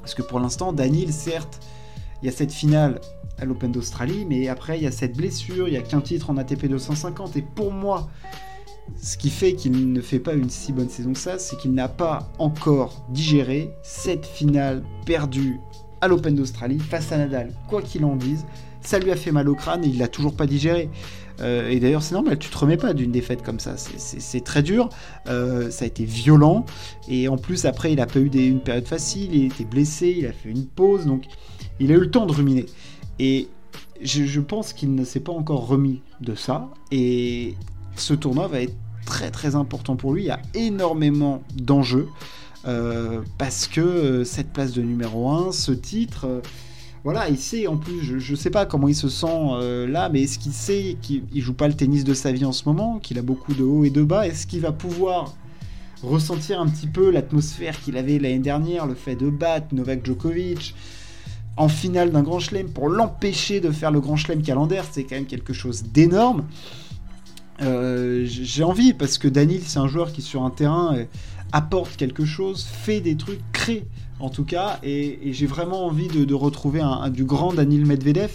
Parce 0.00 0.14
que 0.14 0.22
pour 0.22 0.38
l'instant, 0.38 0.72
Danil, 0.72 1.12
certes, 1.12 1.60
il 2.22 2.26
y 2.26 2.28
a 2.28 2.32
cette 2.32 2.52
finale 2.52 3.00
à 3.38 3.44
l'Open 3.44 3.72
d'Australie, 3.72 4.24
mais 4.28 4.48
après 4.48 4.78
il 4.78 4.84
y 4.84 4.86
a 4.86 4.92
cette 4.92 5.16
blessure, 5.16 5.68
il 5.68 5.74
y 5.74 5.76
a 5.76 5.82
qu'un 5.82 6.00
titre 6.00 6.30
en 6.30 6.36
ATP 6.36 6.66
250, 6.66 7.36
et 7.36 7.42
pour 7.42 7.72
moi, 7.72 8.08
ce 9.00 9.16
qui 9.16 9.30
fait 9.30 9.54
qu'il 9.54 9.92
ne 9.92 10.00
fait 10.00 10.18
pas 10.18 10.34
une 10.34 10.50
si 10.50 10.72
bonne 10.72 10.88
saison 10.88 11.12
que 11.12 11.18
ça, 11.18 11.38
c'est 11.38 11.56
qu'il 11.56 11.72
n'a 11.72 11.88
pas 11.88 12.30
encore 12.38 13.04
digéré 13.10 13.70
cette 13.82 14.26
finale 14.26 14.84
perdue 15.06 15.58
à 16.00 16.08
l'Open 16.08 16.34
d'Australie 16.34 16.78
face 16.78 17.12
à 17.12 17.18
Nadal. 17.18 17.52
Quoi 17.68 17.82
qu'il 17.82 18.04
en 18.04 18.16
dise, 18.16 18.44
ça 18.80 18.98
lui 18.98 19.10
a 19.10 19.16
fait 19.16 19.32
mal 19.32 19.48
au 19.48 19.54
crâne 19.54 19.84
et 19.84 19.88
il 19.88 19.98
l'a 19.98 20.08
toujours 20.08 20.34
pas 20.34 20.46
digéré. 20.46 20.90
Euh, 21.42 21.68
et 21.68 21.80
d'ailleurs, 21.80 22.02
c'est 22.02 22.14
normal, 22.14 22.38
tu 22.38 22.48
te 22.48 22.58
remets 22.58 22.76
pas 22.76 22.92
d'une 22.92 23.10
défaite 23.10 23.42
comme 23.42 23.60
ça. 23.60 23.76
C'est 23.76 24.44
très 24.44 24.62
dur, 24.62 24.88
euh, 25.26 25.70
ça 25.70 25.84
a 25.84 25.88
été 25.88 26.04
violent. 26.04 26.64
Et 27.08 27.28
en 27.28 27.36
plus, 27.36 27.64
après, 27.64 27.92
il 27.92 28.00
a 28.00 28.06
pas 28.06 28.20
eu 28.20 28.28
une 28.28 28.60
période 28.60 28.86
facile, 28.86 29.34
il 29.34 29.46
était 29.46 29.64
blessé, 29.64 30.14
il 30.18 30.26
a 30.26 30.32
fait 30.32 30.48
une 30.48 30.66
pause, 30.66 31.06
donc 31.06 31.24
il 31.80 31.90
a 31.92 31.94
eu 31.94 32.00
le 32.00 32.10
temps 32.10 32.26
de 32.26 32.32
ruminer. 32.32 32.66
Et 33.18 33.48
je, 34.00 34.40
pense 34.40 34.72
qu'il 34.72 34.94
ne 34.94 35.04
s'est 35.04 35.20
pas 35.20 35.32
encore 35.32 35.66
remis 35.66 36.00
de 36.20 36.34
ça. 36.34 36.68
Et 36.90 37.54
ce 37.96 38.14
tournoi 38.14 38.48
va 38.48 38.60
être 38.60 38.76
très 39.04 39.30
très 39.30 39.54
important 39.54 39.96
pour 39.96 40.12
lui. 40.12 40.22
Il 40.22 40.26
y 40.26 40.30
a 40.30 40.40
énormément 40.54 41.42
d'enjeux 41.54 42.08
euh, 42.66 43.20
parce 43.38 43.66
que 43.66 44.24
cette 44.24 44.52
place 44.52 44.72
de 44.72 44.82
numéro 44.82 45.30
1, 45.30 45.52
ce 45.52 45.72
titre, 45.72 46.42
voilà, 47.04 47.28
il 47.28 47.38
sait 47.38 47.66
en 47.66 47.76
plus, 47.76 48.20
je 48.20 48.30
ne 48.32 48.36
sais 48.36 48.50
pas 48.50 48.64
comment 48.64 48.86
il 48.86 48.94
se 48.94 49.08
sent 49.08 49.86
là, 49.88 50.08
mais 50.08 50.22
est-ce 50.22 50.38
qu'il 50.38 50.52
sait 50.52 50.96
qu'il 51.02 51.24
joue 51.34 51.54
pas 51.54 51.66
le 51.66 51.74
tennis 51.74 52.04
de 52.04 52.14
sa 52.14 52.30
vie 52.30 52.44
en 52.44 52.52
ce 52.52 52.64
moment, 52.66 53.00
qu'il 53.00 53.18
a 53.18 53.22
beaucoup 53.22 53.54
de 53.54 53.64
hauts 53.64 53.84
et 53.84 53.90
de 53.90 54.02
bas 54.02 54.26
Est-ce 54.26 54.46
qu'il 54.46 54.60
va 54.60 54.70
pouvoir 54.70 55.34
ressentir 56.02 56.60
un 56.60 56.66
petit 56.66 56.86
peu 56.86 57.10
l'atmosphère 57.10 57.80
qu'il 57.80 57.96
avait 57.96 58.18
l'année 58.18 58.38
dernière, 58.38 58.86
le 58.86 58.94
fait 58.94 59.16
de 59.16 59.30
battre 59.30 59.68
Novak 59.72 60.04
Djokovic 60.04 60.74
en 61.56 61.68
finale 61.68 62.10
d'un 62.10 62.22
grand 62.22 62.38
chelem 62.38 62.68
pour 62.68 62.88
l'empêcher 62.88 63.60
de 63.60 63.70
faire 63.70 63.90
le 63.90 64.00
grand 64.00 64.16
chelem 64.16 64.42
calendaire, 64.42 64.84
c'est 64.90 65.04
quand 65.04 65.16
même 65.16 65.26
quelque 65.26 65.52
chose 65.52 65.84
d'énorme. 65.84 66.44
Euh, 67.60 68.24
j'ai 68.26 68.64
envie 68.64 68.94
parce 68.94 69.18
que 69.18 69.28
Daniel 69.28 69.60
c'est 69.64 69.78
un 69.78 69.86
joueur 69.86 70.12
qui 70.12 70.22
sur 70.22 70.42
un 70.42 70.50
terrain 70.50 70.96
euh, 70.96 71.04
apporte 71.52 71.96
quelque 71.96 72.24
chose, 72.24 72.64
fait 72.64 73.00
des 73.00 73.16
trucs, 73.16 73.40
crée 73.52 73.84
en 74.22 74.30
tout 74.30 74.44
cas, 74.44 74.78
et, 74.82 75.18
j'ai 75.32 75.46
vraiment 75.46 75.86
envie 75.86 76.08
de, 76.08 76.34
retrouver 76.34 76.80
un, 76.80 77.10
du 77.10 77.24
grand 77.24 77.52
Daniel 77.52 77.84
Medvedev. 77.84 78.30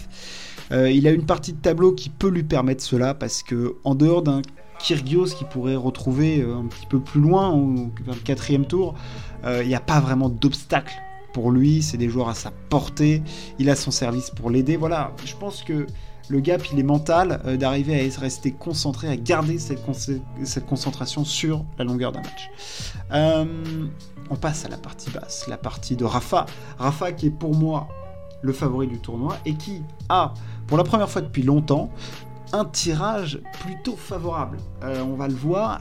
Euh, 0.70 0.90
il 0.90 1.08
a 1.08 1.10
une 1.12 1.24
partie 1.24 1.52
de 1.52 1.58
tableau 1.58 1.92
qui 1.92 2.10
peut 2.10 2.28
lui 2.28 2.42
permettre 2.42 2.84
cela 2.84 3.14
parce 3.14 3.42
que 3.42 3.76
en 3.84 3.94
dehors 3.94 4.22
d'un 4.22 4.42
Kyrgios 4.78 5.34
qui 5.36 5.44
pourrait 5.44 5.76
retrouver 5.76 6.42
un 6.42 6.66
petit 6.66 6.86
peu 6.86 7.00
plus 7.00 7.20
loin, 7.20 7.50
au, 7.50 7.90
le 8.06 8.14
quatrième 8.22 8.66
tour, 8.66 8.94
il 9.44 9.66
n'y 9.66 9.74
a 9.74 9.80
pas 9.80 9.98
vraiment 9.98 10.28
d'obstacle 10.28 10.94
pour 11.32 11.50
lui. 11.50 11.82
C'est 11.82 11.96
des 11.96 12.08
joueurs 12.08 12.28
à 12.28 12.34
sa 12.34 12.50
portée. 12.68 13.22
Il 13.58 13.70
a 13.70 13.76
son 13.76 13.90
service 13.90 14.30
pour 14.30 14.50
l'aider. 14.50 14.76
Voilà, 14.76 15.12
je 15.24 15.34
pense 15.34 15.62
que 15.62 15.86
le 16.28 16.40
gap, 16.40 16.62
il 16.72 16.78
est 16.78 16.84
mental 16.84 17.40
euh, 17.46 17.56
d'arriver 17.56 18.10
à 18.16 18.20
rester 18.20 18.52
concentré, 18.52 19.08
à 19.08 19.16
garder 19.16 19.58
cette, 19.58 19.84
concentration 20.66 21.24
sur 21.24 21.64
la 21.78 21.84
longueur 21.84 22.12
d'un 22.12 22.20
match. 22.20 22.50
Euh, 23.12 23.86
on 24.30 24.36
passe 24.36 24.64
à 24.64 24.68
la 24.68 24.76
partie 24.76 25.10
basse, 25.10 25.46
la 25.48 25.56
partie 25.56 25.96
de 25.96 26.04
Rafa. 26.04 26.46
Rafa 26.78 27.12
qui 27.12 27.26
est 27.26 27.30
pour 27.30 27.54
moi 27.54 27.88
le 28.42 28.52
favori 28.52 28.86
du 28.86 28.98
tournoi 28.98 29.36
et 29.46 29.54
qui 29.54 29.82
a, 30.08 30.34
pour 30.66 30.76
la 30.76 30.84
première 30.84 31.08
fois 31.08 31.22
depuis 31.22 31.42
longtemps, 31.42 31.90
un 32.52 32.64
tirage 32.64 33.40
plutôt 33.60 33.96
favorable. 33.96 34.58
Euh, 34.82 35.02
on 35.02 35.14
va 35.14 35.28
le 35.28 35.34
voir, 35.34 35.80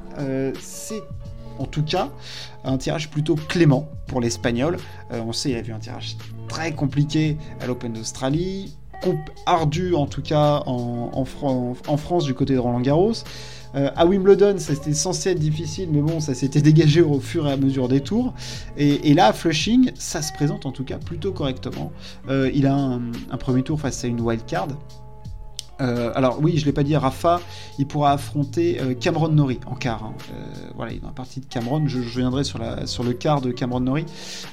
c'est 0.60 1.04
en 1.60 1.66
tout 1.66 1.84
cas, 1.84 2.10
un 2.64 2.78
tirage 2.78 3.10
plutôt 3.10 3.36
clément 3.36 3.90
pour 4.06 4.22
l'Espagnol. 4.22 4.78
on 5.10 5.34
sait, 5.34 5.50
il 5.50 5.58
a 5.58 5.62
vu 5.62 5.74
un 5.74 5.80
tirage 5.80 6.16
très 6.48 6.72
compliqué 6.74 7.38
à 7.60 7.66
l'Open 7.66 7.94
d'Australie, 7.94 8.78
ardu 9.46 9.96
en 9.96 10.06
tout 10.06 10.22
cas 10.22 10.64
en, 10.66 11.26
France 11.26 12.26
du 12.26 12.34
côté 12.34 12.54
de 12.54 12.60
Roland 12.60 12.82
Garros. 12.82 13.14
Euh, 13.76 13.90
à 13.96 14.06
Wimbledon, 14.06 14.56
ça 14.58 14.74
c'était 14.76 14.94
censé 14.94 15.32
être 15.32 15.40
difficile, 15.40 15.90
mais 15.92 16.02
bon, 16.02 16.20
ça 16.20 16.34
s'était 16.34 16.62
dégagé 16.70 17.02
au 17.02 17.20
fur 17.20 17.48
et 17.48 17.52
à 17.52 17.58
mesure 17.58 17.88
des 17.88 18.02
tours. 18.02 18.34
Et, 18.78 19.14
là, 19.14 19.34
Flushing, 19.34 19.92
ça 19.96 20.22
se 20.22 20.32
présente 20.34 20.66
en 20.66 20.72
tout 20.72 20.84
cas 20.84 20.98
plutôt 20.98 21.32
correctement. 21.32 21.92
Euh, 22.30 22.50
il 22.54 22.66
a 22.66 22.76
un, 22.76 23.38
premier 23.38 23.64
tour 23.64 23.80
face 23.80 24.04
à 24.04 24.08
une 24.08 24.22
wildcard. 24.22 24.70
Euh, 25.80 26.12
alors 26.16 26.40
oui, 26.42 26.58
je 26.58 26.66
l'ai 26.66 26.72
pas 26.72 26.84
dit, 26.84 26.96
Rafa, 26.96 27.40
il 27.78 27.88
pourra 27.88 28.12
affronter 28.14 28.80
Cameron 29.00 29.30
Norrie 29.30 29.60
en 29.66 29.76
quart. 29.76 30.04
Hein. 30.04 30.14
voilà, 30.76 30.92
il 30.92 30.98
est 30.98 31.02
dans 31.02 31.08
la 31.08 31.14
partie 31.14 31.40
de 31.40 31.46
Cameron. 31.46 31.88
Je, 31.88 32.00
viendrai 32.00 32.44
sur, 32.44 32.60
le 32.60 33.14
quart 33.14 33.42
de 33.42 33.52
Cameron 33.52 33.82
Norrie 33.82 34.06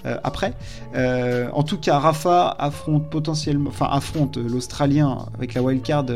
après. 0.05 0.55
en 0.95 1.63
tout 1.63 1.79
cas, 1.79 1.99
Rafa 1.99 2.55
affronte 2.59 3.09
potentiellement, 3.11 3.71
enfin 3.71 3.89
affronte 3.91 4.37
l'Australien 4.37 5.27
avec 5.35 5.55
la 5.55 5.63
wildcard 5.63 6.07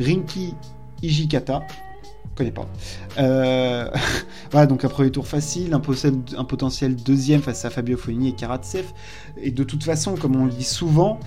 Rinky 0.00 0.54
Ijikata 1.02 1.62
connais 2.36 2.52
pas. 2.52 2.68
Euh, 3.18 3.90
voilà, 4.52 4.66
donc 4.66 4.84
un 4.84 4.88
premier 4.88 5.10
tour 5.10 5.26
facile, 5.26 5.74
un, 5.74 5.82
un, 6.38 6.44
potentiel 6.44 6.94
deuxième 6.94 7.42
face 7.42 7.64
à 7.64 7.70
Fabio 7.70 7.96
Fognini 7.96 8.28
et 8.28 8.32
Karatsev. 8.32 8.84
Et 9.38 9.50
de 9.50 9.64
toute 9.64 9.82
façon, 9.82 10.14
comme 10.14 10.36
on 10.36 10.44
le 10.44 10.52
dit 10.52 10.64
souvent, 10.64 11.18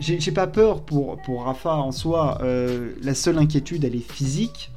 j'ai 0.00 0.32
pas 0.32 0.46
peur 0.46 0.82
pour, 0.82 1.18
pour 1.22 1.44
Rafa 1.44 1.76
en 1.76 1.92
soi. 1.92 2.38
Euh, 2.42 2.92
la 3.02 3.14
seule 3.14 3.38
inquiétude, 3.38 3.84
elle 3.84 3.94
est 3.94 4.12
physique. 4.12 4.70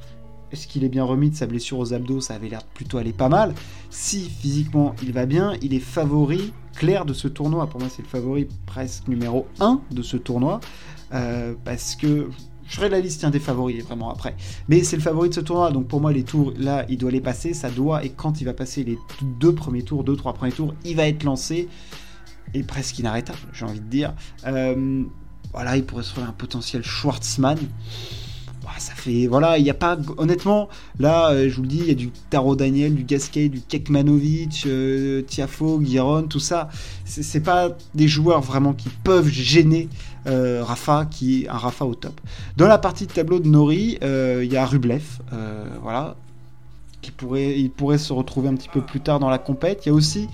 Est-ce 0.50 0.66
qu'il 0.66 0.84
est 0.84 0.88
bien 0.88 1.04
remis 1.04 1.30
de 1.30 1.36
sa 1.36 1.46
blessure 1.46 1.78
aux 1.78 1.92
abdos? 1.92 2.20
Ça 2.20 2.34
avait 2.34 2.48
l'air 2.48 2.62
plutôt 2.62 2.98
aller 2.98 3.12
pas 3.12 3.28
mal. 3.28 3.54
Si 3.90 4.20
physiquement 4.30 4.94
il 5.02 5.12
va 5.12 5.26
bien, 5.26 5.54
il 5.60 5.74
est 5.74 5.80
favori 5.80 6.52
clair 6.74 7.04
de 7.04 7.12
ce 7.12 7.28
tournoi. 7.28 7.66
Pour 7.66 7.80
moi, 7.80 7.88
c'est 7.94 8.02
le 8.02 8.08
favori 8.08 8.48
presque 8.64 9.08
numéro 9.08 9.46
1 9.60 9.80
de 9.90 10.02
ce 10.02 10.16
tournoi. 10.16 10.60
Euh, 11.12 11.54
parce 11.64 11.96
que 11.96 12.28
je 12.68 12.76
ferai 12.76 12.88
la 12.88 13.00
liste 13.00 13.24
des 13.26 13.40
favoris 13.40 13.82
vraiment 13.82 14.10
après. 14.10 14.36
Mais 14.68 14.84
c'est 14.84 14.96
le 14.96 15.02
favori 15.02 15.30
de 15.30 15.34
ce 15.34 15.40
tournoi, 15.40 15.70
donc 15.70 15.88
pour 15.88 16.00
moi 16.00 16.12
les 16.12 16.22
tours 16.22 16.52
là, 16.58 16.84
il 16.88 16.98
doit 16.98 17.10
les 17.10 17.20
passer, 17.20 17.54
ça 17.54 17.70
doit, 17.70 18.04
et 18.04 18.10
quand 18.10 18.40
il 18.40 18.44
va 18.44 18.52
passer 18.52 18.84
les 18.84 18.98
deux 19.22 19.54
premiers 19.54 19.82
tours, 19.82 20.04
deux, 20.04 20.16
trois 20.16 20.34
premiers 20.34 20.52
tours, 20.52 20.74
il 20.84 20.96
va 20.96 21.08
être 21.08 21.24
lancé, 21.24 21.68
et 22.54 22.62
presque 22.62 22.98
inarrêtable, 22.98 23.38
j'ai 23.52 23.64
envie 23.64 23.80
de 23.80 23.86
dire. 23.86 24.14
Euh, 24.46 25.04
voilà, 25.52 25.76
il 25.76 25.84
pourrait 25.84 26.02
se 26.02 26.12
faire 26.12 26.28
un 26.28 26.32
potentiel 26.32 26.82
Schwartzmann. 26.84 27.58
Bah, 28.62 28.74
ça 28.78 28.92
fait. 28.94 29.26
Voilà, 29.26 29.56
il 29.56 29.64
n'y 29.64 29.70
a 29.70 29.74
pas. 29.74 29.96
Honnêtement, 30.18 30.68
là, 30.98 31.30
euh, 31.30 31.48
je 31.48 31.56
vous 31.56 31.62
le 31.62 31.68
dis, 31.68 31.78
il 31.78 31.86
y 31.86 31.90
a 31.90 31.94
du 31.94 32.10
Taro 32.28 32.54
Daniel, 32.54 32.94
du 32.94 33.04
Gasquet, 33.04 33.48
du 33.48 33.62
Kekmanovic, 33.62 34.64
euh, 34.66 35.22
Tiafo, 35.22 35.80
Giron, 35.82 36.24
tout 36.24 36.40
ça. 36.40 36.68
C'est 37.06 37.40
pas 37.40 37.70
des 37.94 38.08
joueurs 38.08 38.42
vraiment 38.42 38.74
qui 38.74 38.90
peuvent 38.90 39.28
gêner 39.28 39.88
euh, 40.26 40.62
Rafa, 40.62 41.06
qui 41.06 41.44
est 41.44 41.48
un 41.48 41.56
Rafa 41.56 41.86
au 41.86 41.94
top. 41.94 42.20
Dans 42.58 42.68
la 42.68 42.76
partie 42.76 43.06
de 43.06 43.12
tableau 43.12 43.38
de 43.38 43.48
Nori, 43.48 43.98
il 44.02 44.52
y 44.52 44.56
a 44.56 44.66
Rublev, 44.66 45.04
voilà, 45.82 46.16
qui 47.00 47.10
pourrait, 47.10 47.58
il 47.58 47.70
pourrait 47.70 47.96
se 47.96 48.12
retrouver 48.12 48.50
un 48.50 48.54
petit 48.54 48.68
peu 48.68 48.82
plus 48.82 49.00
tard 49.00 49.18
dans 49.18 49.30
la 49.30 49.38
compète. 49.38 49.86
Il 49.86 49.88
y 49.88 49.92
a 49.92 49.94
aussi 49.94 50.28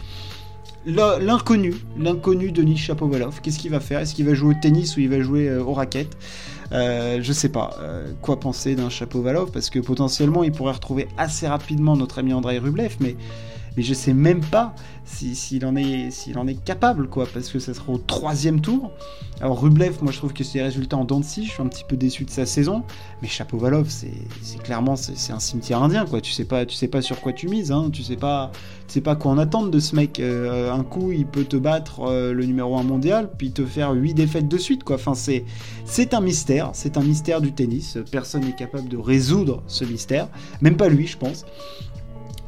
l'inconnu, 0.87 1.75
l'inconnu 1.99 2.53
Denis 2.53 2.77
Chapovalov. 2.77 3.41
Qu'est-ce 3.41 3.59
qu'il 3.59 3.71
va 3.71 3.81
faire? 3.81 4.01
Est-ce 4.01 4.15
qu'il 4.15 4.27
va 4.27 4.35
jouer 4.35 4.55
au 4.55 4.61
tennis 4.61 4.97
ou 4.97 5.01
il 5.01 5.09
va 5.09 5.21
jouer 5.21 5.55
aux 5.57 5.73
raquettes? 5.73 6.17
Euh, 6.73 7.19
je 7.23 7.33
sais 7.33 7.51
pas 7.51 7.77
euh, 7.81 8.13
quoi 8.21 8.41
penser 8.41 8.75
d'un 8.75 8.89
chapeau 8.89 9.23
Valov 9.23 9.51
parce 9.51 9.71
que 9.71 9.79
potentiellement 9.79 10.43
il 10.45 10.53
pourrait 10.53 10.73
retrouver 10.73 11.09
assez 11.19 11.47
rapidement 11.47 11.97
notre 11.97 12.19
ami 12.19 12.33
Andrei 12.33 12.59
Rublev, 12.59 12.97
mais 13.01 13.17
mais 13.77 13.83
je 13.83 13.95
sais 13.95 14.13
même 14.13 14.41
pas 14.41 14.75
s'il 15.05 15.65
en, 15.67 15.77
est, 15.77 16.65
capable, 16.65 17.09
quoi, 17.09 17.27
parce 17.33 17.51
que 17.51 17.59
ça 17.59 17.75
sera 17.75 17.93
au 17.93 17.99
troisième 17.99 18.61
tour. 18.61 18.91
Alors 19.41 19.61
Rublev, 19.61 20.03
moi 20.03 20.13
je 20.13 20.19
trouve 20.19 20.33
que 20.33 20.45
c'est 20.45 20.59
des 20.59 20.65
résultats 20.65 20.97
en 20.97 21.05
dents 21.05 21.21
de 21.21 21.25
scie, 21.25 21.45
je 21.45 21.51
suis 21.51 21.63
un 21.63 21.67
petit 21.67 21.85
peu 21.87 21.97
déçu 21.97 22.25
de 22.25 22.31
sa 22.31 22.47
saison, 22.47 22.85
mais 23.21 23.29
Chapovalov, 23.29 23.89
c'est 23.91 24.63
clairement 24.63 24.97
c'est, 24.97 25.33
un 25.33 25.41
cimetière 25.41 25.83
indien, 25.83 26.07
quoi. 26.07 26.21
Tu 26.21 26.33
sais 26.33 26.45
pas, 26.45 26.65
tu 26.65 26.75
sais 26.75 26.89
pas 26.89 27.03
sur 27.03 27.21
quoi 27.21 27.33
tu 27.33 27.49
mises, 27.49 27.71
hein. 27.73 27.91
tu 27.93 28.03
sais 28.03 28.17
pas, 28.17 28.51
tu 28.87 28.95
sais 28.95 29.01
pas 29.01 29.17
quoi 29.17 29.33
en 29.33 29.39
attendre 29.39 29.71
de 29.71 29.79
ce 29.79 29.95
mec. 29.95 30.21
Euh, 30.21 30.73
un 30.73 30.85
coup, 30.85 31.13
il 31.13 31.27
peut 31.27 31.45
te 31.45 31.57
battre 31.57 32.01
euh, 32.01 32.33
le 32.33 32.45
numéro 32.45 32.77
1 32.77 32.83
mondial, 32.85 33.31
puis 33.37 33.51
te 33.51 33.65
faire 33.65 33.93
8 33.93 34.15
défaites 34.15 34.49
de 34.49 34.59
suite, 34.59 34.85
quoi. 34.85 34.97
Enfin, 34.97 35.15
c'est, 35.15 35.45
c'est 35.85 36.15
un 36.15 36.21
mystère, 36.21 36.71
c'est 36.73 36.97
un 36.97 37.03
mystère 37.03 37.41
du 37.41 37.53
tennis. 37.53 37.99
Personne 38.11 38.45
n'est 38.45 38.55
capable 38.55 38.89
de 38.89 38.97
résoudre 38.97 39.63
ce 39.67 39.85
mystère, 39.85 40.29
même 40.61 40.77
pas 40.77 40.89
lui, 40.89 41.07
je 41.07 41.19
pense. 41.19 41.45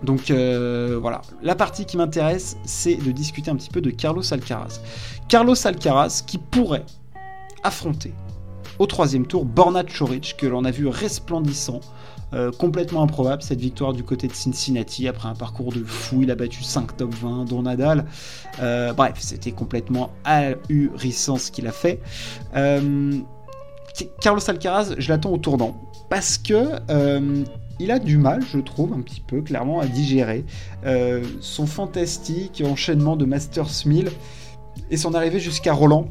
Donc 0.02 0.30
euh, 0.30 0.98
voilà, 1.00 1.22
la 1.42 1.54
partie 1.54 1.86
qui 1.86 1.96
m'intéresse, 1.96 2.56
c'est 2.64 2.96
de 2.96 3.10
discuter 3.12 3.50
un 3.50 3.56
petit 3.56 3.70
peu 3.70 3.80
de 3.80 3.90
Carlos 3.90 4.22
Alcaraz. 4.32 4.80
Carlos 5.28 5.54
Alcaraz 5.66 6.22
qui 6.26 6.38
pourrait 6.38 6.84
affronter 7.62 8.12
au 8.78 8.86
troisième 8.86 9.26
tour 9.26 9.46
Borna 9.46 9.84
Choric, 9.84 10.36
que 10.36 10.46
l'on 10.46 10.64
a 10.64 10.70
vu 10.70 10.86
resplendissant, 10.86 11.80
euh, 12.34 12.50
complètement 12.52 13.02
improbable 13.02 13.40
cette 13.42 13.60
victoire 13.60 13.94
du 13.94 14.02
côté 14.02 14.28
de 14.28 14.34
Cincinnati 14.34 15.08
après 15.08 15.28
un 15.28 15.34
parcours 15.34 15.72
de 15.72 15.82
fou. 15.82 16.22
Il 16.22 16.30
a 16.30 16.34
battu 16.34 16.62
5 16.62 16.96
top 16.96 17.14
20, 17.14 17.46
dont 17.46 17.62
Nadal. 17.62 18.04
Euh, 18.60 18.92
bref, 18.92 19.14
c'était 19.18 19.52
complètement 19.52 20.10
ahurissant 20.24 21.38
ce 21.38 21.50
qu'il 21.50 21.66
a 21.66 21.72
fait. 21.72 22.00
Carlos 24.20 24.50
Alcaraz, 24.50 24.94
je 24.98 25.08
l'attends 25.08 25.30
au 25.30 25.38
tournant 25.38 25.90
parce 26.10 26.36
que 26.36 26.68
il 27.78 27.90
a 27.90 27.98
du 27.98 28.16
mal, 28.16 28.42
je 28.44 28.58
trouve, 28.58 28.92
un 28.92 29.00
petit 29.00 29.20
peu, 29.20 29.42
clairement, 29.42 29.80
à 29.80 29.86
digérer 29.86 30.44
euh, 30.84 31.22
son 31.40 31.66
fantastique 31.66 32.62
enchaînement 32.64 33.16
de 33.16 33.24
Masters 33.24 33.86
1000 33.86 34.10
et 34.90 34.96
son 34.96 35.14
arrivée 35.14 35.40
jusqu'à 35.40 35.72
Roland. 35.72 36.08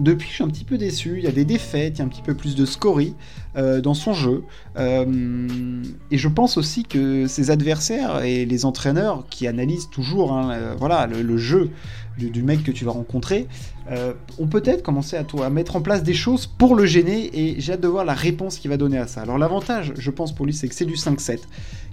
Depuis, 0.00 0.28
je 0.28 0.34
suis 0.34 0.44
un 0.44 0.48
petit 0.48 0.64
peu 0.64 0.78
déçu. 0.78 1.14
Il 1.18 1.24
y 1.24 1.28
a 1.28 1.32
des 1.32 1.44
défaites, 1.44 1.96
il 1.96 1.98
y 1.98 2.02
a 2.02 2.04
un 2.04 2.08
petit 2.08 2.22
peu 2.22 2.34
plus 2.34 2.54
de 2.54 2.64
scorie 2.64 3.14
euh, 3.56 3.80
dans 3.80 3.94
son 3.94 4.12
jeu. 4.12 4.44
Euh, 4.76 5.82
et 6.10 6.18
je 6.18 6.28
pense 6.28 6.56
aussi 6.56 6.84
que 6.84 7.26
ses 7.26 7.50
adversaires 7.50 8.22
et 8.22 8.44
les 8.44 8.64
entraîneurs 8.64 9.26
qui 9.28 9.46
analysent 9.46 9.90
toujours 9.90 10.32
hein, 10.32 10.74
voilà, 10.78 11.06
le, 11.06 11.36
jeu 11.36 11.70
du, 12.18 12.42
mec 12.42 12.62
que 12.62 12.70
tu 12.70 12.84
vas 12.84 12.92
rencontrer, 12.92 13.46
euh, 13.90 14.12
ont 14.38 14.46
peut-être 14.46 14.82
commencé 14.82 15.16
à, 15.16 15.24
à, 15.44 15.50
mettre 15.50 15.76
en 15.76 15.80
place 15.80 16.02
des 16.02 16.14
choses 16.14 16.46
pour 16.46 16.74
le 16.74 16.86
gêner 16.86 17.30
et 17.32 17.60
j'ai 17.60 17.72
hâte 17.72 17.80
de 17.80 17.88
voir 17.88 18.04
la 18.04 18.14
réponse 18.14 18.58
qu'il 18.58 18.70
va 18.70 18.76
donner 18.76 18.98
à 18.98 19.06
ça. 19.06 19.22
Alors 19.22 19.38
l'avantage, 19.38 19.92
je 19.96 20.10
pense 20.10 20.32
pour 20.32 20.46
lui, 20.46 20.52
c'est 20.52 20.68
que 20.68 20.74
c'est 20.74 20.84
du 20.84 20.94
5-7, 20.94 21.38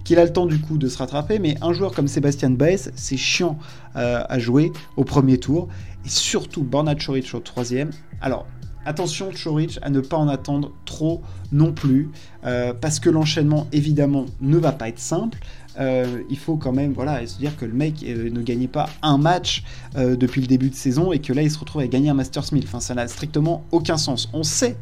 qu'il 0.04 0.18
a 0.18 0.24
le 0.24 0.32
temps 0.32 0.46
du 0.46 0.60
coup 0.60 0.78
de 0.78 0.88
se 0.88 0.98
rattraper, 0.98 1.38
mais 1.38 1.56
un 1.62 1.72
joueur 1.72 1.92
comme 1.92 2.08
Sébastien 2.08 2.50
Baez, 2.50 2.90
c'est 2.94 3.16
chiant 3.16 3.58
euh, 3.96 4.22
à 4.28 4.38
jouer 4.38 4.72
au 4.96 5.04
premier 5.04 5.38
tour, 5.38 5.68
et 6.04 6.08
surtout 6.08 6.62
Borna 6.62 6.94
Choric 6.94 7.34
au 7.34 7.40
troisième. 7.40 7.90
Alors 8.20 8.46
Attention, 8.86 9.30
Choric, 9.30 9.78
à 9.82 9.90
ne 9.90 10.00
pas 10.00 10.16
en 10.16 10.28
attendre 10.28 10.72
trop 10.86 11.20
non 11.52 11.72
plus, 11.72 12.08
euh, 12.44 12.72
parce 12.72 12.98
que 12.98 13.10
l'enchaînement, 13.10 13.66
évidemment, 13.72 14.24
ne 14.40 14.56
va 14.56 14.72
pas 14.72 14.88
être 14.88 14.98
simple. 14.98 15.38
Euh, 15.78 16.22
il 16.30 16.38
faut 16.38 16.56
quand 16.56 16.72
même 16.72 16.92
voilà, 16.94 17.24
se 17.26 17.36
dire 17.36 17.56
que 17.56 17.66
le 17.66 17.74
mec 17.74 18.02
euh, 18.02 18.30
ne 18.30 18.40
gagnait 18.40 18.68
pas 18.68 18.88
un 19.02 19.18
match 19.18 19.62
depuis 19.94 20.40
le 20.40 20.46
début 20.46 20.70
de 20.70 20.74
saison 20.74 21.12
et 21.12 21.18
que 21.18 21.32
là, 21.32 21.42
il 21.42 21.50
se 21.50 21.58
retrouve 21.58 21.82
à 21.82 21.86
gagner 21.86 22.08
un 22.08 22.14
Masters 22.14 22.52
1000. 22.52 22.64
Enfin, 22.64 22.80
ça 22.80 22.94
n'a 22.94 23.06
strictement 23.06 23.64
aucun 23.70 23.98
sens. 23.98 24.30
On 24.32 24.42
sait 24.42 24.76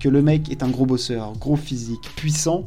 que 0.00 0.08
le 0.08 0.22
mec 0.22 0.50
est 0.50 0.62
un 0.62 0.68
gros 0.68 0.86
bosseur, 0.86 1.32
gros 1.38 1.56
physique, 1.56 2.10
puissant. 2.16 2.66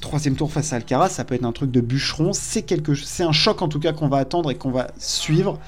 Troisième 0.00 0.36
tour 0.36 0.52
face 0.52 0.72
à 0.72 0.76
Alcaraz, 0.76 1.08
ça 1.08 1.24
peut 1.24 1.34
être 1.34 1.44
un 1.44 1.52
truc 1.52 1.70
de 1.70 1.80
bûcheron. 1.80 2.32
C'est 2.32 2.62
quelque, 2.62 2.94
c'est 2.94 3.24
un 3.24 3.32
choc 3.32 3.62
en 3.62 3.68
tout 3.68 3.80
cas 3.80 3.92
qu'on 3.92 4.08
va 4.08 4.18
attendre 4.18 4.50
et 4.50 4.54
qu'on 4.54 4.70
va 4.70 4.88
suivre 4.98 5.58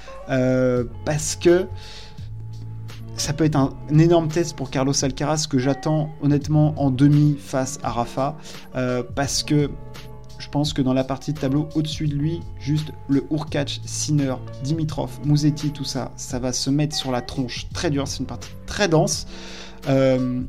parce 1.04 1.34
que 1.36 1.66
ça 3.18 3.32
peut 3.32 3.44
être 3.44 3.56
un, 3.56 3.74
énorme 3.98 4.28
test 4.28 4.56
pour 4.56 4.70
Carlos 4.70 4.92
Alcaraz 5.04 5.46
que 5.48 5.58
j'attends 5.58 6.10
honnêtement 6.22 6.74
en 6.80 6.90
demi 6.90 7.36
face 7.38 7.78
à 7.82 7.90
Rafa 7.90 8.36
euh, 8.76 9.02
parce 9.14 9.42
que 9.42 9.70
je 10.38 10.48
pense 10.48 10.72
que 10.72 10.80
dans 10.80 10.94
la 10.94 11.02
partie 11.02 11.32
de 11.32 11.38
tableau 11.38 11.68
au-dessus 11.74 12.06
de 12.06 12.14
lui, 12.14 12.40
juste 12.60 12.92
le 13.08 13.24
Urkac, 13.32 13.80
Sinner, 13.84 14.34
Dimitrov, 14.62 15.10
Musetti, 15.24 15.72
tout 15.72 15.84
ça, 15.84 16.12
ça 16.16 16.38
va 16.38 16.52
se 16.52 16.70
mettre 16.70 16.94
sur 16.94 17.10
la 17.10 17.22
tronche 17.22 17.66
très 17.74 17.90
dur. 17.90 18.06
C'est 18.06 18.20
une 18.20 18.26
partie 18.26 18.50
très 18.64 18.86
dense. 18.86 19.26
Euh, 19.88 20.42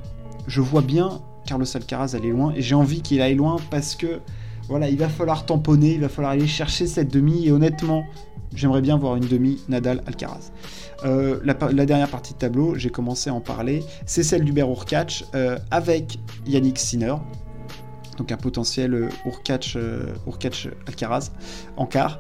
je 0.48 0.62
vois 0.62 0.84
bien 0.84 1.22
Carlos 1.50 1.66
Alcaraz 1.76 2.14
aller 2.16 2.30
loin 2.30 2.54
et 2.56 2.62
j'ai 2.62 2.76
envie 2.76 3.02
qu'il 3.02 3.22
aille 3.22 3.34
loin 3.34 3.56
parce 3.72 3.96
que 3.96 4.20
voilà, 4.68 4.88
il 4.88 5.00
va 5.00 5.10
falloir 5.10 5.48
tamponner, 5.48 5.96
il 5.96 6.02
va 6.02 6.08
falloir 6.10 6.34
aller 6.34 6.46
chercher 6.46 6.86
cette 6.86 7.12
demi 7.12 7.48
et 7.48 7.52
honnêtement, 7.52 8.06
j'aimerais 8.54 8.82
bien 8.82 8.98
voir 8.98 9.16
une 9.16 9.26
demi 9.26 9.60
Nadal-Alcaraz. 9.68 10.52
Euh, 11.06 11.40
la, 11.44 11.86
dernière 11.88 12.08
partie 12.08 12.34
de 12.36 12.38
tableau, 12.38 12.76
j'ai 12.76 12.92
commencé 12.92 13.32
à 13.32 13.34
en 13.34 13.40
parler, 13.40 13.84
c'est 14.06 14.22
celle 14.22 14.44
du 14.44 14.54
Urkach 14.60 15.24
euh, 15.34 15.58
avec 15.72 16.20
Yannick 16.46 16.78
Sinner. 16.78 17.16
Donc 18.20 18.32
un 18.32 18.38
potentiel 18.38 18.94
euh, 18.94 19.10
Urkach, 19.26 19.76
Alcaraz 20.86 21.32
en 21.78 21.88
quart. 21.88 22.20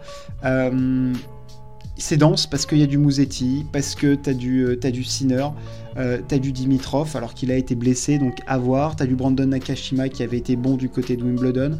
C'est 1.99 2.17
dense 2.17 2.47
parce 2.47 2.65
qu'il 2.65 2.79
y 2.79 2.83
a 2.83 2.87
du 2.87 2.97
Musetti, 2.97 3.65
parce 3.71 3.95
que 3.95 4.15
tu 4.15 4.29
as 4.29 4.33
du, 4.33 4.77
as 4.83 4.91
du 4.91 5.03
Sinner, 5.03 5.47
tu 5.95 6.35
as 6.35 6.39
du 6.39 6.51
Dimitrov 6.51 7.15
alors 7.15 7.33
qu'il 7.33 7.51
a 7.51 7.55
été 7.55 7.75
blessé, 7.75 8.17
donc 8.17 8.39
à 8.47 8.57
voir. 8.57 8.95
Tu 8.95 9.03
as 9.03 9.05
du 9.05 9.15
Brandon 9.15 9.45
Nakashima 9.45 10.09
qui 10.09 10.23
avait 10.23 10.37
été 10.37 10.55
bon 10.55 10.75
du 10.75 10.89
côté 10.89 11.17
de 11.17 11.23
Wimbledon. 11.23 11.77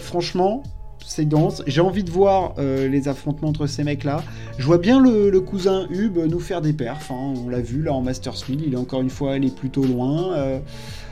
franchement, 0.00 0.62
c'est 1.10 1.24
dense. 1.24 1.62
J'ai 1.66 1.80
envie 1.80 2.04
de 2.04 2.10
voir 2.10 2.54
euh, 2.58 2.88
les 2.88 3.08
affrontements 3.08 3.48
entre 3.48 3.66
ces 3.66 3.84
mecs-là. 3.84 4.22
Je 4.58 4.64
vois 4.64 4.78
bien 4.78 5.00
le, 5.00 5.40
cousin 5.40 5.86
Hub 5.90 6.18
nous 6.18 6.40
faire 6.40 6.60
des 6.60 6.72
perfs. 6.72 7.10
Hein. 7.10 7.34
On 7.44 7.48
l'a 7.48 7.60
vu 7.60 7.82
là 7.82 7.92
en 7.92 8.00
Masters 8.00 8.44
1000. 8.48 8.62
Il 8.66 8.74
est 8.74 8.76
encore 8.76 9.00
une 9.00 9.10
fois 9.10 9.32
allé 9.32 9.50
plutôt 9.50 9.84
loin. 9.84 10.60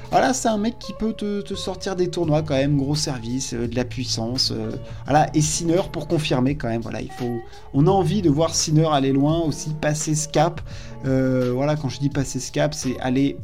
Euh, 0.08 0.10
voilà, 0.10 0.34
c'est 0.34 0.48
un 0.48 0.58
mec 0.58 0.78
qui 0.78 0.92
peut 0.92 1.12
te, 1.12 1.54
sortir 1.54 1.96
des 1.96 2.08
tournois 2.08 2.42
quand 2.42 2.54
même, 2.54 2.76
gros 2.76 2.94
service, 2.94 3.54
euh, 3.54 3.68
de 3.68 3.76
la 3.76 3.84
puissance. 3.84 4.52
voilà, 5.04 5.28
et 5.34 5.40
Sinner 5.40 5.82
pour 5.92 6.08
confirmer 6.08 6.56
quand 6.56 6.68
même. 6.68 6.82
Voilà, 6.82 7.00
il 7.00 7.10
faut. 7.10 7.40
On 7.74 7.86
a 7.86 7.90
envie 7.90 8.22
de 8.22 8.30
voir 8.30 8.54
Sinner 8.54 8.88
aller 8.90 9.12
loin, 9.12 9.40
aussi 9.40 9.70
passer 9.80 10.14
ce 10.14 10.28
cap. 10.28 10.60
voilà, 11.04 11.76
quand 11.76 11.88
je 11.88 11.98
dis 11.98 12.08
passer 12.10 12.40
ce 12.40 12.52
cap, 12.52 12.74
c'est 12.74 12.98
aller 13.00 13.36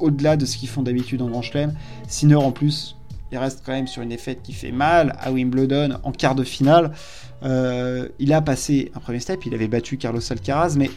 au-delà 0.00 0.36
de 0.36 0.44
ce 0.46 0.56
qu'ils 0.56 0.68
font 0.68 0.82
d'habitude 0.82 1.22
en 1.22 1.28
Grand 1.28 1.42
Chelem. 1.42 1.72
Sinner 2.08 2.34
en 2.34 2.52
plus, 2.52 2.96
il 3.32 3.38
reste 3.38 3.62
quand 3.64 3.72
même 3.72 3.86
sur 3.86 4.02
une 4.02 4.10
défaite 4.10 4.42
qui 4.42 4.52
fait 4.52 4.72
mal 4.72 5.16
à 5.18 5.32
Wimbledon 5.32 5.98
en 6.02 6.12
quart 6.12 6.34
de 6.34 6.44
finale. 6.44 6.92
Euh, 7.42 8.08
il 8.18 8.32
a 8.32 8.42
passé 8.42 8.92
un 8.94 9.00
premier 9.00 9.20
step, 9.20 9.46
il 9.46 9.54
avait 9.54 9.68
battu 9.68 9.96
Carlos 9.96 10.20
Alcaraz, 10.30 10.74
mais 10.76 10.90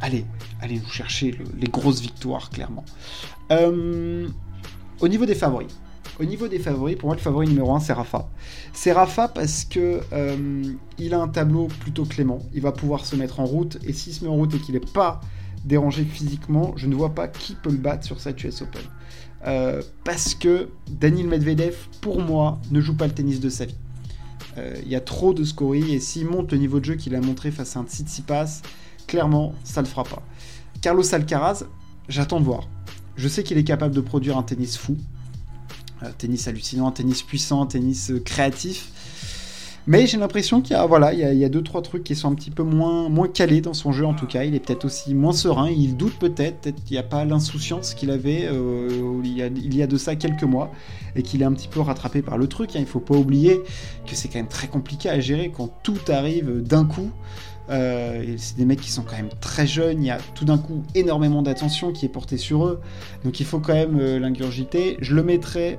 allez, 0.00 0.24
allez 0.60 0.78
vous 0.78 0.90
chercher 0.90 1.38
les 1.58 1.68
grosses 1.68 2.00
victoires, 2.00 2.50
clairement. 2.50 2.84
Euh, 3.50 4.28
au 5.00 5.08
niveau 5.08 5.26
des 5.26 5.34
favoris, 5.34 5.68
au 6.18 6.24
niveau 6.24 6.48
des 6.48 6.58
favoris, 6.58 6.96
pour 6.96 7.08
moi 7.08 7.16
le 7.16 7.20
favori 7.20 7.48
numéro 7.48 7.74
1 7.74 7.80
c'est 7.80 7.92
Rafa. 7.92 8.28
C'est 8.72 8.92
Rafa 8.92 9.28
parce 9.28 9.64
que 9.64 10.00
euh, 10.12 10.62
il 10.98 11.14
a 11.14 11.20
un 11.20 11.28
tableau 11.28 11.68
plutôt 11.80 12.04
clément, 12.04 12.40
il 12.54 12.62
va 12.62 12.72
pouvoir 12.72 13.04
se 13.04 13.16
mettre 13.16 13.40
en 13.40 13.44
route, 13.44 13.78
et 13.86 13.92
s'il 13.92 14.14
se 14.14 14.24
met 14.24 14.30
en 14.30 14.34
route 14.34 14.54
et 14.54 14.58
qu'il 14.58 14.74
n'est 14.74 14.80
pas 14.80 15.20
dérangé 15.64 16.04
physiquement, 16.04 16.72
je 16.76 16.86
ne 16.86 16.94
vois 16.94 17.14
pas 17.14 17.28
qui 17.28 17.54
peut 17.54 17.70
le 17.70 17.78
battre 17.78 18.04
sur 18.04 18.20
cette 18.20 18.42
US 18.44 18.62
Open. 18.62 18.82
Euh, 19.46 19.82
parce 20.04 20.34
que 20.34 20.70
Daniel 20.90 21.26
Medvedev, 21.26 21.76
pour 22.00 22.20
moi, 22.20 22.60
ne 22.70 22.80
joue 22.80 22.96
pas 22.96 23.06
le 23.06 23.12
tennis 23.12 23.40
de 23.40 23.48
sa 23.48 23.66
vie. 23.66 23.76
Il 24.84 24.88
y 24.88 24.94
a 24.94 25.00
trop 25.00 25.34
de 25.34 25.42
scories 25.42 25.94
et 25.94 25.98
s'il 25.98 26.28
monte 26.28 26.52
le 26.52 26.58
niveau 26.58 26.78
de 26.78 26.84
jeu 26.84 26.94
qu'il 26.94 27.16
a 27.16 27.20
montré 27.20 27.50
face 27.50 27.76
à 27.76 27.80
un 27.80 27.86
Tsitsipas, 27.86 28.62
clairement, 29.08 29.52
ça 29.64 29.82
le 29.82 29.88
fera 29.88 30.04
pas. 30.04 30.22
Carlos 30.80 31.02
Alcaraz, 31.12 31.64
j'attends 32.08 32.38
de 32.38 32.44
voir. 32.44 32.68
Je 33.16 33.28
sais 33.28 33.42
qu'il 33.42 33.58
est 33.58 33.64
capable 33.64 33.94
de 33.94 34.00
produire 34.00 34.36
un 34.38 34.42
tennis 34.42 34.76
fou, 34.76 34.96
un 36.02 36.10
tennis 36.10 36.48
hallucinant, 36.48 36.88
un 36.88 36.92
tennis 36.92 37.22
puissant, 37.22 37.64
tennis 37.66 38.12
créatif. 38.24 38.90
Mais 39.86 40.06
j'ai 40.06 40.16
l'impression 40.16 40.62
qu'il 40.62 40.74
y 40.74 40.78
a, 40.78 40.86
voilà, 40.86 41.12
il 41.12 41.18
y, 41.20 41.44
a, 41.44 41.48
deux 41.50 41.62
trois 41.62 41.82
trucs 41.82 42.04
qui 42.04 42.16
sont 42.16 42.30
un 42.30 42.34
petit 42.34 42.50
peu 42.50 42.62
moins, 42.62 43.10
moins 43.10 43.28
calés 43.28 43.60
dans 43.60 43.74
son 43.74 43.92
jeu 43.92 44.06
en 44.06 44.14
tout 44.14 44.26
cas. 44.26 44.44
Il 44.44 44.54
est 44.54 44.60
peut-être 44.60 44.86
aussi 44.86 45.12
moins 45.14 45.32
serein. 45.32 45.68
Il 45.68 45.96
doute 45.96 46.18
peut-être, 46.18 46.60
peut-être 46.60 46.82
qu'il 46.84 46.94
n'y 46.94 46.98
a 46.98 47.02
pas 47.02 47.26
l'insouciance 47.26 47.92
qu'il 47.92 48.10
avait 48.10 48.48
euh, 48.50 48.88
il, 49.22 49.36
y 49.36 49.42
a, 49.42 49.46
il, 49.48 49.76
y 49.76 49.82
a, 49.82 49.86
de 49.86 49.98
ça 49.98 50.16
quelques 50.16 50.44
mois 50.44 50.70
et 51.16 51.22
qu'il 51.22 51.42
est 51.42 51.44
un 51.44 51.52
petit 51.52 51.68
peu 51.68 51.80
rattrapé 51.80 52.22
par 52.22 52.38
le 52.38 52.46
truc. 52.46 52.76
Hein. 52.76 52.80
Il 52.80 52.86
faut 52.86 53.00
pas 53.00 53.14
oublier 53.14 53.60
que 54.06 54.14
c'est 54.14 54.28
quand 54.28 54.38
même 54.38 54.48
très 54.48 54.68
compliqué 54.68 55.10
à 55.10 55.20
gérer 55.20 55.52
quand 55.54 55.68
tout 55.82 56.00
arrive 56.08 56.62
d'un 56.62 56.86
coup. 56.86 57.10
Euh, 57.70 58.34
c'est 58.36 58.56
des 58.56 58.64
mecs 58.64 58.80
qui 58.80 58.90
sont 58.90 59.02
quand 59.02 59.16
même 59.16 59.30
très 59.40 59.66
jeunes, 59.66 60.02
il 60.02 60.06
y 60.06 60.10
a 60.10 60.18
tout 60.34 60.44
d'un 60.44 60.58
coup 60.58 60.82
énormément 60.94 61.40
d'attention 61.40 61.92
qui 61.92 62.04
est 62.04 62.10
portée 62.10 62.36
sur 62.36 62.66
eux, 62.66 62.80
donc 63.24 63.40
il 63.40 63.46
faut 63.46 63.58
quand 63.58 63.72
même 63.72 63.98
euh, 63.98 64.18
l'ingurgiter. 64.18 64.98
Je 65.00 65.14
le 65.14 65.22
mettrai 65.22 65.78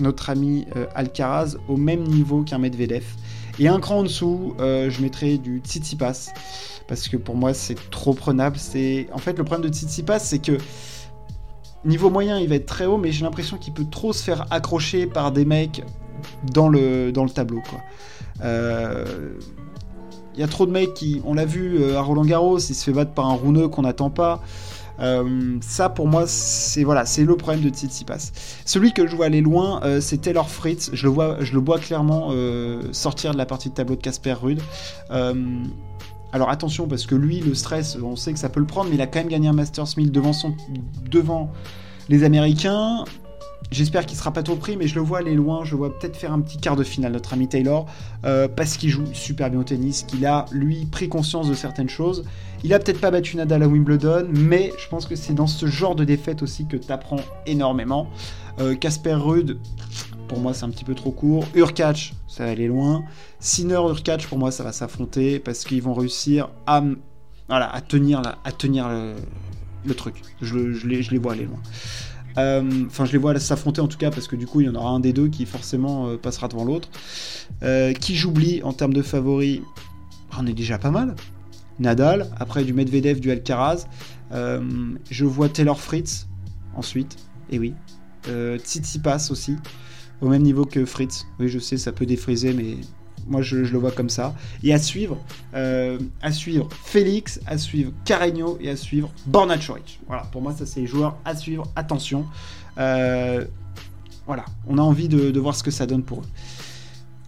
notre 0.00 0.30
ami 0.30 0.66
euh, 0.76 0.86
Alcaraz 0.94 1.56
au 1.68 1.76
même 1.76 2.02
niveau 2.04 2.42
qu'un 2.42 2.58
Medvedev. 2.58 3.04
Et 3.58 3.68
un 3.68 3.78
cran 3.78 3.98
en 3.98 4.02
dessous, 4.04 4.54
euh, 4.60 4.90
je 4.90 5.02
mettrais 5.02 5.36
du 5.36 5.60
Tsitsipas 5.64 6.30
parce 6.88 7.08
que 7.08 7.16
pour 7.16 7.36
moi 7.36 7.54
c'est 7.54 7.76
trop 7.90 8.14
prenable. 8.14 8.56
C'est 8.58 9.08
en 9.12 9.18
fait 9.18 9.36
le 9.36 9.44
problème 9.44 9.68
de 9.68 9.74
Tsitsipas, 9.74 10.18
c'est 10.18 10.38
que 10.38 10.58
niveau 11.84 12.10
moyen 12.10 12.38
il 12.38 12.48
va 12.48 12.56
être 12.56 12.66
très 12.66 12.86
haut, 12.86 12.98
mais 12.98 13.12
j'ai 13.12 13.24
l'impression 13.24 13.58
qu'il 13.58 13.72
peut 13.72 13.86
trop 13.90 14.12
se 14.12 14.22
faire 14.22 14.46
accrocher 14.50 15.06
par 15.06 15.32
des 15.32 15.44
mecs 15.44 15.82
dans 16.52 16.68
le 16.68 17.12
dans 17.12 17.24
le 17.24 17.30
tableau. 17.30 17.62
Euh, 18.42 19.34
il 20.34 20.40
y 20.40 20.42
a 20.42 20.48
trop 20.48 20.64
de 20.64 20.70
mecs 20.70 20.94
qui, 20.94 21.20
on 21.24 21.34
l'a 21.34 21.44
vu 21.44 21.92
à 21.92 22.00
Roland 22.00 22.24
Garros, 22.24 22.58
il 22.58 22.74
se 22.74 22.84
fait 22.84 22.92
battre 22.92 23.12
par 23.12 23.26
un 23.26 23.34
rouneux 23.34 23.68
qu'on 23.68 23.82
n'attend 23.82 24.10
pas. 24.10 24.40
Euh, 25.00 25.58
ça, 25.60 25.88
pour 25.88 26.06
moi, 26.06 26.24
c'est 26.26 26.84
voilà, 26.84 27.06
c'est 27.06 27.24
le 27.24 27.36
problème 27.36 27.62
de 27.62 27.70
Tsitsipas. 27.70 28.32
Celui 28.64 28.92
que 28.92 29.06
je 29.06 29.16
vois 29.16 29.26
aller 29.26 29.40
loin, 29.40 29.80
euh, 29.84 30.00
c'est 30.00 30.18
Taylor 30.18 30.48
Fritz. 30.48 30.90
Je 30.92 31.04
le 31.04 31.12
vois, 31.12 31.36
je 31.40 31.52
le 31.52 31.60
vois 31.60 31.78
clairement 31.78 32.28
euh, 32.32 32.82
sortir 32.92 33.32
de 33.32 33.38
la 33.38 33.46
partie 33.46 33.70
de 33.70 33.74
tableau 33.74 33.96
de 33.96 34.02
Casper 34.02 34.34
Rude. 34.34 34.60
alors 36.32 36.48
attention 36.48 36.86
parce 36.86 37.06
que 37.06 37.14
lui, 37.14 37.40
le 37.40 37.54
stress, 37.54 37.98
on 38.02 38.14
sait 38.14 38.32
que 38.32 38.38
ça 38.38 38.48
peut 38.48 38.60
le 38.60 38.66
prendre, 38.66 38.88
mais 38.88 38.96
il 38.96 39.02
a 39.02 39.06
quand 39.06 39.18
même 39.18 39.28
gagné 39.28 39.48
un 39.48 39.52
Masters 39.52 39.96
1000 39.96 40.12
devant 40.12 40.32
son, 40.32 40.54
devant 41.10 41.50
les 42.08 42.24
Américains. 42.24 43.04
J'espère 43.70 44.04
qu'il 44.04 44.18
sera 44.18 44.32
pas 44.32 44.42
trop 44.42 44.56
pris, 44.56 44.76
mais 44.76 44.88
je 44.88 44.96
le 44.96 45.00
vois 45.00 45.18
aller 45.18 45.34
loin. 45.34 45.64
Je 45.64 45.72
le 45.72 45.76
vois 45.76 45.96
peut-être 45.96 46.16
faire 46.16 46.32
un 46.32 46.40
petit 46.40 46.58
quart 46.58 46.74
de 46.74 46.82
finale, 46.82 47.12
notre 47.12 47.34
ami 47.34 47.46
Taylor, 47.46 47.86
euh, 48.24 48.48
parce 48.48 48.76
qu'il 48.76 48.90
joue 48.90 49.04
super 49.12 49.48
bien 49.48 49.60
au 49.60 49.64
tennis, 49.64 50.02
qu'il 50.02 50.26
a, 50.26 50.46
lui, 50.50 50.86
pris 50.86 51.08
conscience 51.08 51.48
de 51.48 51.54
certaines 51.54 51.88
choses. 51.88 52.24
Il 52.64 52.74
a 52.74 52.80
peut-être 52.80 53.00
pas 53.00 53.12
battu 53.12 53.36
Nadal 53.36 53.62
à 53.62 53.68
Wimbledon, 53.68 54.26
mais 54.32 54.72
je 54.76 54.88
pense 54.88 55.06
que 55.06 55.14
c'est 55.14 55.34
dans 55.34 55.46
ce 55.46 55.66
genre 55.66 55.94
de 55.94 56.04
défaite 56.04 56.42
aussi 56.42 56.66
que 56.66 56.76
tu 56.76 56.90
apprends 56.90 57.20
énormément. 57.46 58.08
Euh, 58.58 58.74
Casper 58.74 59.14
Rude, 59.14 59.58
pour 60.26 60.40
moi, 60.40 60.52
c'est 60.52 60.64
un 60.64 60.70
petit 60.70 60.84
peu 60.84 60.96
trop 60.96 61.12
court. 61.12 61.46
Urkach, 61.54 62.12
ça 62.26 62.44
va 62.44 62.50
aller 62.50 62.66
loin. 62.66 63.04
Sinner, 63.38 63.74
Urkach, 63.76 64.26
pour 64.26 64.38
moi, 64.38 64.50
ça 64.50 64.64
va 64.64 64.72
s'affronter 64.72 65.38
parce 65.38 65.64
qu'ils 65.64 65.82
vont 65.82 65.94
réussir 65.94 66.50
à, 66.66 66.82
voilà, 67.48 67.72
à 67.72 67.80
tenir, 67.80 68.20
à 68.44 68.52
tenir 68.52 68.88
le, 69.84 69.94
truc. 69.94 70.22
Je, 70.42 70.56
les, 70.86 71.02
je 71.02 71.10
les 71.12 71.18
vois 71.18 71.34
aller 71.34 71.46
loin. 71.46 71.60
Euh, 72.38 72.86
enfin, 72.86 73.04
je 73.04 73.12
les 73.12 73.18
vois 73.18 73.38
s'affronter 73.38 73.80
en 73.80 73.88
tout 73.88 73.98
cas 73.98 74.10
parce 74.10 74.28
que 74.28 74.36
du 74.36 74.46
coup, 74.46 74.60
il 74.60 74.66
y 74.66 74.70
en 74.70 74.74
aura 74.74 74.90
un 74.90 75.00
des 75.00 75.12
deux 75.12 75.28
qui 75.28 75.46
forcément 75.46 76.08
euh, 76.08 76.16
passera 76.16 76.48
devant 76.48 76.64
l'autre. 76.64 76.88
Euh, 77.62 77.92
qui 77.92 78.14
j'oublie 78.16 78.62
en 78.62 78.72
termes 78.72 78.92
de 78.92 79.02
favoris? 79.02 79.60
On 80.38 80.46
est 80.46 80.52
déjà 80.52 80.78
pas 80.78 80.90
mal. 80.90 81.14
Nadal, 81.78 82.30
après 82.38 82.64
du 82.64 82.72
Medvedev, 82.72 83.20
du 83.20 83.30
Alcaraz. 83.30 83.86
je 84.32 85.24
vois 85.24 85.48
Taylor 85.48 85.80
Fritz 85.80 86.28
ensuite, 86.76 87.16
et 87.50 87.58
oui. 87.58 87.74
Tsitsipas 88.58 89.28
aussi, 89.30 89.56
au 90.20 90.28
même 90.28 90.42
niveau 90.42 90.66
que 90.66 90.84
Fritz. 90.84 91.26
Oui, 91.38 91.48
je 91.48 91.58
sais, 91.58 91.78
ça 91.78 91.90
peut 91.90 92.06
défriser, 92.06 92.52
mais 92.52 92.76
moi, 93.30 93.42
je, 93.42 93.56
le 93.56 93.78
vois 93.78 93.92
comme 93.92 94.10
ça. 94.10 94.34
Et 94.62 94.74
à 94.74 94.78
suivre, 94.78 95.16
euh, 95.54 95.98
suivre 96.30 96.68
Félix, 96.84 97.40
à 97.46 97.56
suivre 97.56 97.92
Carreño 98.04 98.58
et 98.60 98.68
à 98.68 98.76
suivre 98.76 99.10
Borna 99.26 99.56
Voilà, 100.06 100.24
pour 100.32 100.42
moi, 100.42 100.52
ça, 100.52 100.66
c'est 100.66 100.80
les 100.80 100.86
joueurs 100.86 101.16
à 101.24 101.34
suivre. 101.34 101.66
Attention. 101.76 102.26
Euh, 102.78 103.44
voilà, 104.26 104.44
on 104.66 104.78
a 104.78 104.82
envie 104.82 105.08
de, 105.08 105.30
de 105.30 105.40
voir 105.40 105.54
ce 105.54 105.62
que 105.62 105.70
ça 105.70 105.86
donne 105.86 106.02
pour 106.02 106.20
eux. 106.20 106.26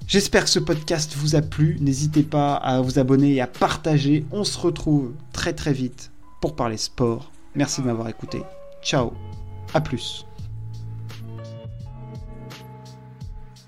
J'espère 0.07 0.45
que 0.45 0.51
ce 0.51 0.59
podcast 0.59 1.15
vous 1.17 1.37
a 1.37 1.41
plu. 1.41 1.79
N'hésitez 1.81 2.23
pas 2.23 2.55
à 2.55 2.81
vous 2.81 2.99
abonner 2.99 3.35
et 3.35 3.41
à 3.41 3.47
partager. 3.47 4.27
On 4.31 4.45
se 4.45 4.59
retrouve 4.59 5.13
très 5.33 5.55
très 5.55 5.73
vite 5.73 6.11
pour 6.41 6.55
parler 6.55 6.77
sport. 6.77 7.31
Merci 7.55 7.81
de 7.81 7.87
m'avoir 7.87 8.09
écouté. 8.09 8.43
Ciao, 8.83 9.13
à 9.73 9.81
plus. 9.81 10.27